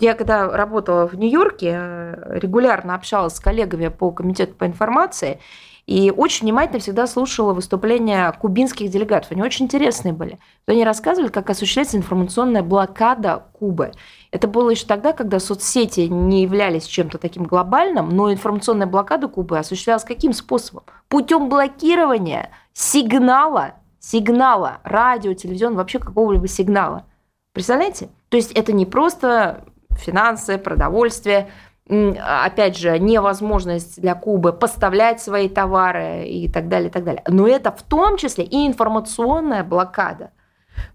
Я 0.00 0.14
когда 0.14 0.48
работала 0.48 1.06
в 1.06 1.14
Нью-Йорке, 1.14 1.74
э, 1.74 2.38
регулярно 2.38 2.94
общалась 2.94 3.36
с 3.36 3.40
коллегами 3.40 3.88
по 3.88 4.10
комитету 4.10 4.54
по 4.54 4.66
информации, 4.66 5.38
и 5.86 6.12
очень 6.16 6.42
внимательно 6.46 6.78
всегда 6.78 7.06
слушала 7.06 7.52
выступления 7.52 8.30
кубинских 8.32 8.88
делегатов. 8.90 9.32
Они 9.32 9.42
очень 9.42 9.66
интересные 9.66 10.12
были. 10.12 10.38
Они 10.66 10.84
рассказывали, 10.84 11.28
как 11.28 11.50
осуществляется 11.50 11.96
информационная 11.96 12.62
блокада 12.62 13.44
Кубы. 13.52 13.92
Это 14.30 14.46
было 14.48 14.70
еще 14.70 14.86
тогда, 14.86 15.12
когда 15.12 15.40
соцсети 15.40 16.02
не 16.02 16.42
являлись 16.42 16.84
чем-то 16.84 17.18
таким 17.18 17.44
глобальным, 17.44 18.08
но 18.10 18.32
информационная 18.32 18.86
блокада 18.86 19.28
Кубы 19.28 19.58
осуществлялась 19.58 20.04
каким 20.04 20.32
способом? 20.32 20.84
Путем 21.08 21.48
блокирования 21.48 22.50
сигнала, 22.72 23.74
сигнала, 24.02 24.80
радио, 24.82 25.32
телевизион, 25.32 25.76
вообще 25.76 25.98
какого-либо 25.98 26.48
сигнала. 26.48 27.06
Представляете? 27.54 28.08
То 28.28 28.36
есть 28.36 28.52
это 28.52 28.72
не 28.72 28.84
просто 28.84 29.64
финансы, 29.92 30.58
продовольствие, 30.58 31.50
опять 31.88 32.76
же, 32.76 32.98
невозможность 32.98 34.00
для 34.00 34.14
Кубы 34.14 34.52
поставлять 34.52 35.20
свои 35.20 35.48
товары 35.48 36.26
и 36.26 36.48
так 36.48 36.68
далее, 36.68 36.88
и 36.88 36.92
так 36.92 37.04
далее. 37.04 37.22
Но 37.28 37.46
это 37.46 37.70
в 37.70 37.82
том 37.82 38.16
числе 38.16 38.44
и 38.44 38.66
информационная 38.66 39.64
блокада. 39.64 40.30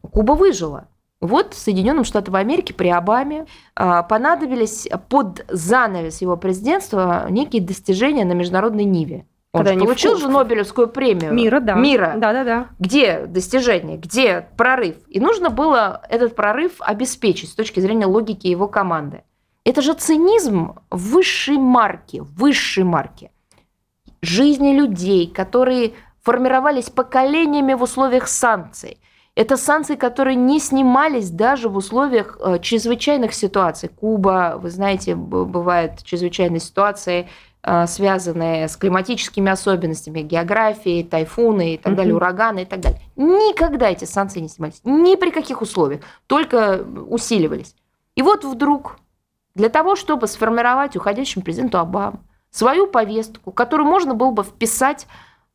Куба 0.01 0.33
выжила. 0.33 0.87
Вот 1.19 1.53
Соединенным 1.53 2.03
Штатам 2.03 2.35
Америки 2.35 2.73
при 2.73 2.89
Обаме 2.89 3.47
а, 3.75 4.03
понадобились 4.03 4.87
под 5.09 5.45
занавес 5.49 6.21
его 6.21 6.37
президентства 6.37 7.27
некие 7.29 7.61
достижения 7.61 8.23
на 8.23 8.33
международной 8.33 8.83
ниве. 8.83 9.25
Он 9.57 9.65
Когда 9.65 9.79
же 9.79 9.85
получил 9.85 10.15
в... 10.15 10.19
же 10.19 10.27
Нобелевскую 10.27 10.87
премию. 10.87 11.33
Мира, 11.33 11.59
да. 11.59 11.75
Мира. 11.75 12.13
Да, 12.17 12.33
да, 12.33 12.43
да. 12.43 12.67
Где 12.79 13.25
достижение, 13.25 13.97
где 13.97 14.47
прорыв? 14.55 14.95
И 15.09 15.19
нужно 15.19 15.49
было 15.49 16.01
этот 16.09 16.35
прорыв 16.35 16.73
обеспечить 16.79 17.49
с 17.49 17.55
точки 17.55 17.79
зрения 17.79 18.05
логики 18.05 18.47
его 18.47 18.67
команды. 18.67 19.23
Это 19.63 19.81
же 19.81 19.93
цинизм 19.93 20.75
высшей 20.91 21.57
марки, 21.57 22.21
высшей 22.21 22.83
марки. 22.83 23.31
Жизни 24.21 24.73
людей, 24.73 25.27
которые 25.27 25.93
формировались 26.23 26.89
поколениями 26.89 27.73
в 27.73 27.83
условиях 27.83 28.27
санкций. 28.27 28.99
Это 29.35 29.55
санкции, 29.55 29.95
которые 29.95 30.35
не 30.35 30.59
снимались 30.59 31.29
даже 31.29 31.69
в 31.69 31.77
условиях 31.77 32.39
э, 32.39 32.57
чрезвычайных 32.59 33.33
ситуаций. 33.33 33.87
Куба, 33.87 34.57
вы 34.57 34.71
знаете, 34.71 35.15
бывают 35.15 36.03
чрезвычайные 36.03 36.59
ситуации, 36.59 37.27
связанные 37.87 38.67
с 38.69 38.77
климатическими 38.77 39.51
особенностями, 39.51 40.21
географией, 40.21 41.03
тайфуны 41.03 41.73
и 41.73 41.77
так 41.77 41.95
далее, 41.95 42.15
ураганы 42.15 42.61
и 42.61 42.65
так 42.65 42.79
далее. 42.79 43.01
Никогда 43.15 43.89
эти 43.89 44.05
санкции 44.05 44.39
не 44.39 44.47
снимались, 44.47 44.79
ни 44.85 45.15
при 45.15 45.31
каких 45.31 45.61
условиях, 45.61 46.01
только 46.27 46.85
усиливались. 47.09 47.75
И 48.15 48.21
вот 48.21 48.45
вдруг 48.45 48.99
для 49.53 49.69
того, 49.69 49.95
чтобы 49.95 50.27
сформировать 50.27 50.95
уходящему 50.95 51.43
президенту 51.43 51.79
Обаму 51.79 52.19
свою 52.51 52.87
повестку, 52.87 53.51
которую 53.51 53.89
можно 53.89 54.13
было 54.13 54.31
бы 54.31 54.43
вписать 54.43 55.07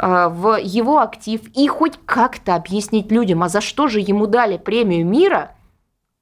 Э, 0.03 0.29
в 0.29 0.57
его 0.57 0.99
актив 0.99 1.41
и 1.55 1.69
хоть 1.69 1.97
как-то 2.05 2.57
объяснить 2.57 3.12
людям, 3.12 3.45
а 3.45 3.49
за 3.49 3.61
что 3.61 3.87
же 3.87 4.01
ему 4.01 4.27
дали 4.27 4.57
премию 4.57 5.07
мира, 5.07 5.53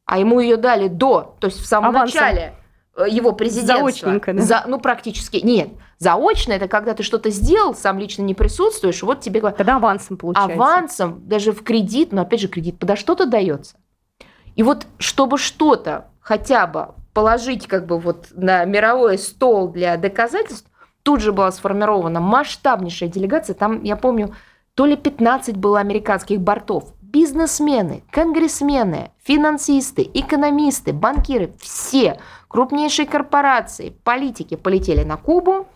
а 0.05 0.19
ему 0.19 0.40
ее 0.40 0.59
дали 0.59 0.88
до, 0.88 1.35
то 1.40 1.47
есть 1.47 1.59
в 1.61 1.66
самом 1.66 1.97
Авансом. 1.97 2.21
начале 2.21 2.55
его 3.05 3.33
президентства. 3.33 3.81
Заочненько, 3.81 4.33
да? 4.33 4.43
За, 4.43 4.65
ну, 4.67 4.79
практически. 4.81 5.39
Нет, 5.39 5.71
заочно 5.99 6.53
это 6.53 6.69
когда 6.69 6.95
ты 6.95 7.03
что-то 7.03 7.31
сделал, 7.31 7.75
сам 7.75 7.99
лично 7.99 8.23
не 8.23 8.35
присутствуешь, 8.35 9.03
вот 9.03 9.21
тебе. 9.21 9.41
Когда 9.41 9.77
авансом 9.77 10.17
получается. 10.17 10.55
Авансом, 10.55 11.27
даже 11.27 11.53
в 11.53 11.63
кредит, 11.63 12.13
но 12.13 12.23
опять 12.23 12.41
же 12.41 12.49
кредит 12.49 12.79
подо 12.79 12.97
что-то 12.97 13.27
дается. 13.27 13.77
И 14.57 14.63
вот 14.63 14.87
чтобы 14.99 15.39
что-то 15.39 16.09
хотя 16.21 16.67
бы 16.67 16.89
положить 17.15 17.67
как 17.67 17.87
бы 17.87 17.99
вот 17.99 18.29
на 18.33 18.65
мировой 18.65 19.19
стол 19.19 19.69
для 19.69 19.97
доказательств, 19.97 20.71
Тут 21.03 21.21
же 21.21 21.33
была 21.33 21.51
сформирована 21.51 22.21
масштабнейшая 22.21 23.09
делегация. 23.09 23.55
Там, 23.55 23.83
я 23.83 23.97
помню, 23.97 24.35
то 24.75 24.87
ли 24.87 24.97
15 24.97 25.57
было 25.57 25.81
американских 25.81 26.41
бортов. 26.41 26.93
Бизнесмены, 27.12 28.05
конгрессмены, 28.12 29.11
финансисты, 29.18 30.09
экономисты, 30.14 30.92
банкиры, 30.92 31.53
все 31.59 32.20
крупнейшие 32.46 33.05
корпорации, 33.05 33.90
политики 34.05 34.55
полетели 34.55 35.03
на 35.03 35.16
Кубу 35.16 35.66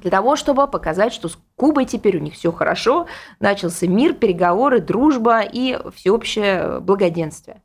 для 0.00 0.12
того, 0.12 0.36
чтобы 0.36 0.68
показать, 0.68 1.12
что 1.12 1.28
с 1.28 1.36
Кубой 1.56 1.84
теперь 1.84 2.16
у 2.18 2.20
них 2.20 2.34
все 2.34 2.52
хорошо, 2.52 3.08
начался 3.40 3.88
мир, 3.88 4.14
переговоры, 4.14 4.80
дружба 4.80 5.40
и 5.40 5.80
всеобщее 5.96 6.78
благоденствие. 6.78 7.60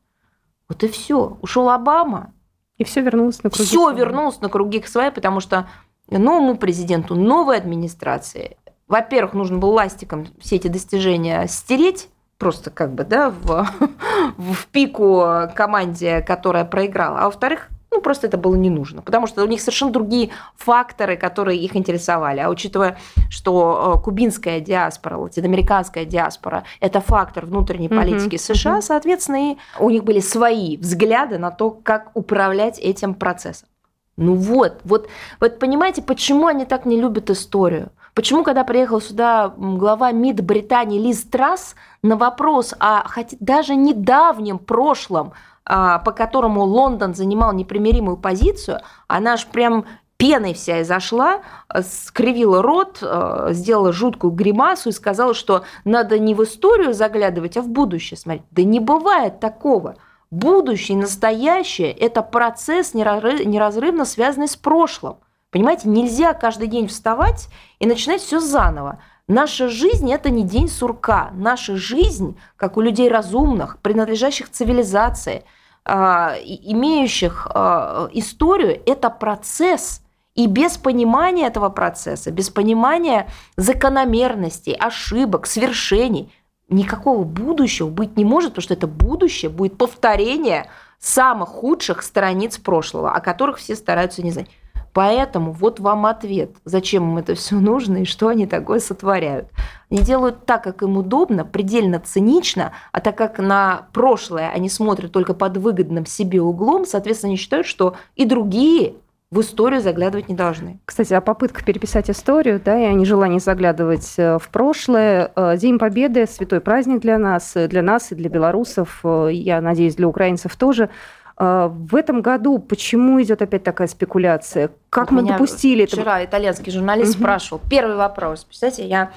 Вот 0.68 0.84
и 0.84 0.88
все. 0.88 1.38
Ушел 1.44 1.70
Обама. 1.70 2.34
И 2.78 2.84
все 2.84 3.02
вернулось 3.02 3.44
на 3.44 3.52
круги 3.52 3.64
Все 3.64 3.92
вернулось 3.92 4.42
на 4.42 4.50
круги 4.50 4.80
к 4.80 4.88
своей, 4.88 5.12
потому 5.12 5.40
что 5.40 5.70
новому 6.10 6.58
президенту, 6.58 7.14
новой 7.14 7.58
администрации, 7.58 8.58
во-первых, 8.88 9.34
нужно 9.34 9.60
было 9.60 9.74
ластиком 9.74 10.28
все 10.40 10.56
эти 10.56 10.68
достижения 10.68 11.46
стереть, 11.48 12.10
просто 12.38 12.70
как 12.70 12.94
бы, 12.94 13.04
да, 13.04 13.30
в, 13.30 13.68
в 14.38 14.68
пику 14.68 15.24
команде, 15.56 16.22
которая 16.22 16.66
проиграла. 16.66 17.20
А 17.20 17.26
во-вторых, 17.26 17.70
Ну, 17.90 18.02
просто 18.02 18.28
это 18.28 18.38
было 18.38 18.56
не 18.56 18.70
нужно, 18.70 19.02
потому 19.02 19.28
что 19.28 19.44
у 19.44 19.48
них 19.48 19.62
совершенно 19.62 19.94
другие 19.94 20.30
факторы, 20.58 21.16
которые 21.16 21.58
их 21.58 21.76
интересовали. 21.76 22.42
А 22.42 22.50
учитывая, 22.50 22.98
что 23.30 23.96
э, 23.98 24.04
кубинская 24.04 24.60
диаспора, 24.60 25.18
латиноамериканская 25.18 26.06
диаспора– 26.06 26.64
это 26.82 27.00
фактор 27.00 27.46
внутренней 27.46 27.88
политики 27.90 28.36
mm-hmm. 28.36 28.54
США, 28.54 28.82
соответственно, 28.82 29.52
и 29.52 29.58
у 29.80 29.90
них 29.90 30.04
были 30.04 30.20
свои 30.20 30.78
взгляды 30.78 31.38
на 31.38 31.50
то, 31.50 31.72
как 31.72 32.12
управлять 32.14 32.78
этим 32.78 33.14
процессом. 33.14 33.70
Ну 34.18 34.34
вот, 34.34 34.82
вот, 34.84 35.08
вот 35.40 35.60
понимаете, 35.60 36.02
почему 36.02 36.48
они 36.48 36.66
так 36.66 36.86
не 36.86 37.00
любят 37.00 37.30
историю? 37.30 37.92
Почему, 38.16 38.44
когда 38.44 38.64
приехал 38.64 39.00
сюда 39.00 39.54
глава 39.56 40.12
МИД 40.12 40.42
Британии 40.44 41.00
Лиз 41.00 41.22
Трасс, 41.22 41.76
на 42.02 42.18
вопрос 42.18 42.74
о 42.80 43.08
хотя, 43.08 43.38
даже 43.40 43.76
недавнем 43.76 44.58
прошлом, 44.58 45.34
а, 45.66 46.00
по 46.00 46.12
которому 46.12 46.64
Лондон 46.64 47.14
занимал 47.14 47.54
непримиримую 47.54 48.18
позицию, 48.18 48.80
она 49.08 49.34
аж 49.34 49.46
прям 49.46 49.86
пеной 50.18 50.56
вся 50.56 50.82
изошла, 50.82 51.42
скривила 51.82 52.64
рот, 52.64 52.98
э, 53.04 53.50
сделала 53.52 53.94
жуткую 53.94 54.32
гримасу 54.32 54.90
и 54.90 54.94
сказала, 54.94 55.36
что 55.36 55.64
надо 55.86 56.18
не 56.18 56.34
в 56.34 56.44
историю 56.44 56.96
заглядывать, 56.96 57.56
а 57.56 57.62
в 57.62 57.70
будущее 57.70 58.18
смотреть. 58.18 58.48
Да 58.50 58.64
не 58.64 58.80
бывает 58.80 59.40
такого. 59.40 59.96
Будущее 60.30 60.98
настоящее– 60.98 61.92
это 61.94 62.22
процесс, 62.22 62.94
неразрывно 62.94 64.04
связанный 64.04 64.50
с 64.50 64.58
прошлым. 64.58 65.18
Понимаете, 65.52 65.88
нельзя 65.88 66.34
каждый 66.34 66.68
день 66.68 66.88
вставать 66.88 67.48
и 67.80 67.88
начинать 67.88 68.22
все 68.22 68.42
заново. 68.42 69.02
Наша 69.30 69.70
жизнь– 69.70 70.12
это 70.14 70.30
не 70.30 70.44
день 70.44 70.68
сурка. 70.68 71.32
Наша 71.34 71.78
жизнь, 71.78 72.38
как 72.58 72.76
у 72.76 72.82
людей 72.82 73.10
разумных, 73.10 73.80
принадлежащих 73.80 74.50
цивилизации, 74.52 75.46
а, 75.86 76.36
имеющих 76.44 77.48
а, 77.50 78.10
историю, 78.12 78.82
это 78.86 79.10
процесс. 79.10 80.02
И 80.36 80.46
без 80.46 80.78
понимания 80.78 81.48
этого 81.48 81.70
процесса, 81.70 82.30
без 82.30 82.50
понимания 82.50 83.28
закономерностей, 83.56 84.74
ошибок, 84.74 85.48
свершений, 85.48 86.32
никакого 86.70 87.24
будущего 87.24 87.90
быть 87.90 88.18
не 88.18 88.26
может, 88.26 88.52
потому 88.52 88.64
что 88.64 88.74
это 88.74 88.88
будущее 88.88 89.50
будет 89.50 89.78
повторение 89.78 90.70
самых 91.00 91.50
худших 91.50 92.02
страниц 92.02 92.58
прошлого, 92.58 93.12
о 93.12 93.20
которых 93.22 93.58
все 93.58 93.76
стараются 93.76 94.24
не 94.24 94.32
знать. 94.32 94.48
Поэтому 94.94 95.52
вот 95.52 95.80
вам 95.80 96.08
ответ, 96.08 96.56
зачем 96.66 97.12
им 97.12 97.18
это 97.20 97.36
все 97.36 97.58
нужно 97.58 97.98
и 97.98 98.06
что 98.06 98.30
они 98.30 98.48
такое 98.48 98.80
сотворяют. 98.80 99.48
Они 99.92 100.00
делают 100.02 100.46
так, 100.48 100.64
как 100.64 100.82
им 100.82 100.98
удобно, 100.98 101.46
предельно 101.46 102.00
цинично, 102.00 102.72
а 102.92 103.00
так 103.00 103.16
как 103.16 103.38
на 103.38 103.88
прошлое 103.94 104.50
они 104.50 104.70
смотрят 104.70 105.12
только 105.12 105.36
под 105.36 105.58
выгодным 105.58 106.08
себе 106.08 106.42
углом, 106.42 106.88
соответственно, 106.88 107.30
они 107.30 107.38
считают, 107.38 107.68
что 107.68 107.96
и 108.16 108.26
другие 108.26 108.96
в 109.30 109.42
историю 109.42 109.82
заглядывать 109.82 110.30
не 110.30 110.36
должны. 110.36 110.80
Кстати, 110.86 111.14
о 111.14 111.22
попытках 111.22 111.66
переписать 111.66 112.10
историю, 112.10 112.62
да, 112.64 112.80
и 112.80 112.86
о 112.86 112.94
нежелании 112.94 113.40
заглядывать 113.40 114.14
э, 114.18 114.38
в 114.40 114.48
прошлое. 114.50 115.32
Э, 115.36 115.58
День 115.58 115.80
Победы– 115.80 116.26
святой 116.28 116.62
праздник 116.62 117.02
для 117.02 117.18
нас, 117.18 117.56
э, 117.56 117.68
для 117.68 117.82
нас 117.82 118.12
и 118.12 118.16
для 118.16 118.30
белорусов, 118.30 119.04
я 119.04 119.60
надеюсь, 119.60 119.96
для 119.96 120.08
украинцев 120.08 120.56
тоже. 120.56 120.90
А, 121.38 121.68
в 121.68 121.96
этом 121.96 122.22
году 122.22 122.58
почему 122.58 123.22
идет 123.22 123.42
опять 123.42 123.64
такая 123.64 123.88
спекуляция? 123.88 124.72
Как 124.90 125.12
вот 125.12 125.22
мы 125.22 125.28
допустили 125.28 125.84
это? 125.84 125.96
Вчера 125.96 126.26
итальянский 126.26 126.72
журналист 126.72 127.14
угу. 127.14 127.20
спрашивал. 127.20 127.62
Первый 127.70 127.96
вопрос. 127.96 128.44
Представляете, 128.44 128.88
я 128.88 129.12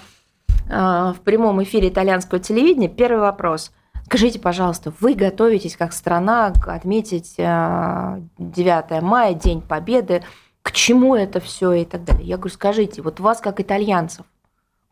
э, 0.68 1.14
в 1.16 1.20
прямом 1.24 1.62
эфире 1.62 1.88
итальянского 1.88 2.38
телевидения. 2.40 2.88
Первый 2.88 3.20
вопрос. 3.20 3.72
Скажите, 4.10 4.40
пожалуйста, 4.40 4.92
вы 4.98 5.14
готовитесь 5.14 5.76
как 5.76 5.92
страна 5.92 6.52
отметить 6.66 7.34
э, 7.38 8.20
9 8.38 9.02
мая, 9.02 9.34
День 9.34 9.62
Победы. 9.62 10.24
К 10.62 10.72
чему 10.72 11.14
это 11.14 11.38
все 11.38 11.70
и 11.74 11.84
так 11.84 12.02
далее? 12.02 12.26
Я 12.26 12.36
говорю, 12.36 12.52
скажите, 12.52 13.02
вот 13.02 13.20
вас 13.20 13.40
как 13.40 13.60
итальянцев, 13.60 14.26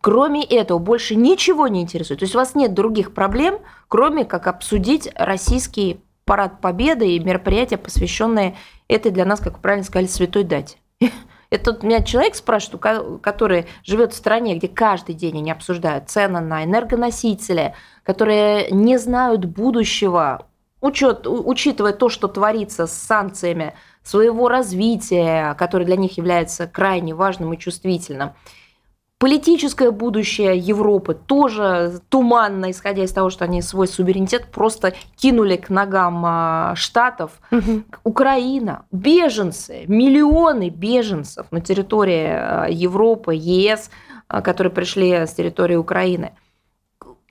Кроме 0.01 0.45
этого, 0.45 0.79
больше 0.79 1.17
ничего 1.17 1.67
не 1.67 1.83
интересует. 1.83 2.21
То 2.21 2.27
есть 2.27 2.37
у 2.37 2.39
вас 2.39 2.55
нет 2.55 2.75
других 2.75 3.13
проблем, 3.13 3.59
кроме 3.89 4.25
как 4.25 4.47
обсудить 4.47 5.11
российский 5.17 6.01
парад 6.25 6.61
Победы 6.61 7.17
и 7.17 7.19
мероприятия, 7.19 7.77
посвященные 7.77 8.55
этой 8.87 9.11
для 9.11 9.25
нас, 9.25 9.41
как 9.41 9.55
вы 9.55 9.59
правильно 9.59 9.85
сказали, 9.85 10.07
святой 10.07 10.45
дате. 10.45 10.77
Это 11.51 11.73
тут 11.73 11.83
меня 11.83 12.03
человек 12.03 12.35
спрашивает, 12.35 13.21
который 13.23 13.67
живет 13.83 14.13
в 14.13 14.17
стране, 14.17 14.55
где 14.55 14.69
каждый 14.69 15.15
день 15.15 15.39
они 15.39 15.51
обсуждают 15.51 16.09
цены 16.11 16.41
на 16.41 16.63
энергоносители, 16.63 17.75
которые 18.09 18.71
не 18.71 18.97
знают 18.97 19.45
будущего, 19.45 20.47
учет, 20.81 21.27
учитывая 21.27 21.93
то, 21.93 22.09
что 22.09 22.27
творится 22.27 22.87
с 22.87 22.93
санкциями 22.95 23.75
своего 24.03 24.49
развития, 24.49 25.55
которое 25.59 25.85
для 25.85 25.97
них 25.97 26.17
является 26.17 26.67
крайне 26.67 27.15
важным 27.15 27.53
и 27.53 27.59
чувствительным. 27.59 28.31
Политическое 29.19 29.91
будущее 29.91 30.57
Европы 30.57 31.13
тоже 31.13 32.01
туманно, 32.09 32.71
исходя 32.71 33.05
из 33.05 33.13
того, 33.13 33.29
что 33.29 33.45
они 33.45 33.61
свой 33.61 33.87
суверенитет 33.87 34.47
просто 34.47 34.95
кинули 35.17 35.57
к 35.57 35.69
ногам 35.69 36.23
а, 36.25 36.73
Штатов. 36.77 37.33
Угу. 37.51 37.83
Украина, 38.05 38.87
беженцы, 38.91 39.85
миллионы 39.87 40.71
беженцев 40.71 41.49
на 41.51 41.61
территории 41.61 42.27
а, 42.27 42.69
Европы, 42.71 43.35
ЕС, 43.35 43.91
а, 44.29 44.41
которые 44.41 44.73
пришли 44.73 45.13
с 45.13 45.35
территории 45.35 45.77
Украины. 45.77 46.33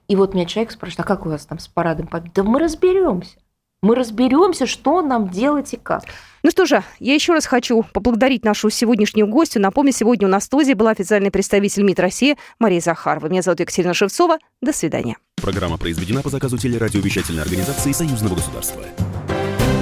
И 0.07 0.15
вот 0.15 0.33
меня 0.33 0.45
человек 0.45 0.71
спрашивает, 0.71 1.01
а 1.01 1.03
как 1.07 1.25
у 1.25 1.29
вас 1.29 1.45
там 1.45 1.59
с 1.59 1.67
парадом 1.67 2.07
победы? 2.07 2.31
Да 2.35 2.43
мы 2.43 2.59
разберемся. 2.59 3.37
Мы 3.81 3.93
разберемся, 3.93 4.65
что 4.65 5.01
нам 5.01 5.29
делать 5.29 5.73
и 5.73 5.77
как. 5.77 6.03
Ну 6.41 6.49
что 6.49 6.65
же, 6.65 6.83
я 6.99 7.13
еще 7.13 7.33
раз 7.33 7.45
хочу 7.45 7.83
поблагодарить 7.93 8.43
нашу 8.43 8.69
сегодняшнюю 8.69 9.27
гостью. 9.27 9.61
Напомню, 9.61 9.91
сегодня 9.91 10.27
у 10.27 10.31
нас 10.31 10.43
в 10.43 10.45
студии 10.47 10.73
была 10.73 10.91
официальный 10.91 11.29
представитель 11.29 11.83
МИД 11.83 11.99
России 11.99 12.37
Мария 12.57 12.79
Захарова. 12.79 13.27
Меня 13.27 13.41
зовут 13.41 13.59
Екатерина 13.59 13.93
Шевцова. 13.93 14.39
До 14.61 14.73
свидания. 14.73 15.17
Программа 15.35 15.77
произведена 15.77 16.23
по 16.23 16.29
заказу 16.29 16.57
телерадиовещательной 16.57 17.43
организации 17.43 17.91
Союзного 17.91 18.35
государства. 18.35 18.81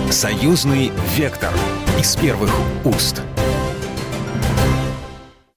Союзный 0.10 0.92
вектор 1.16 1.54
из 2.00 2.16
первых 2.18 2.52
уст. 2.84 3.22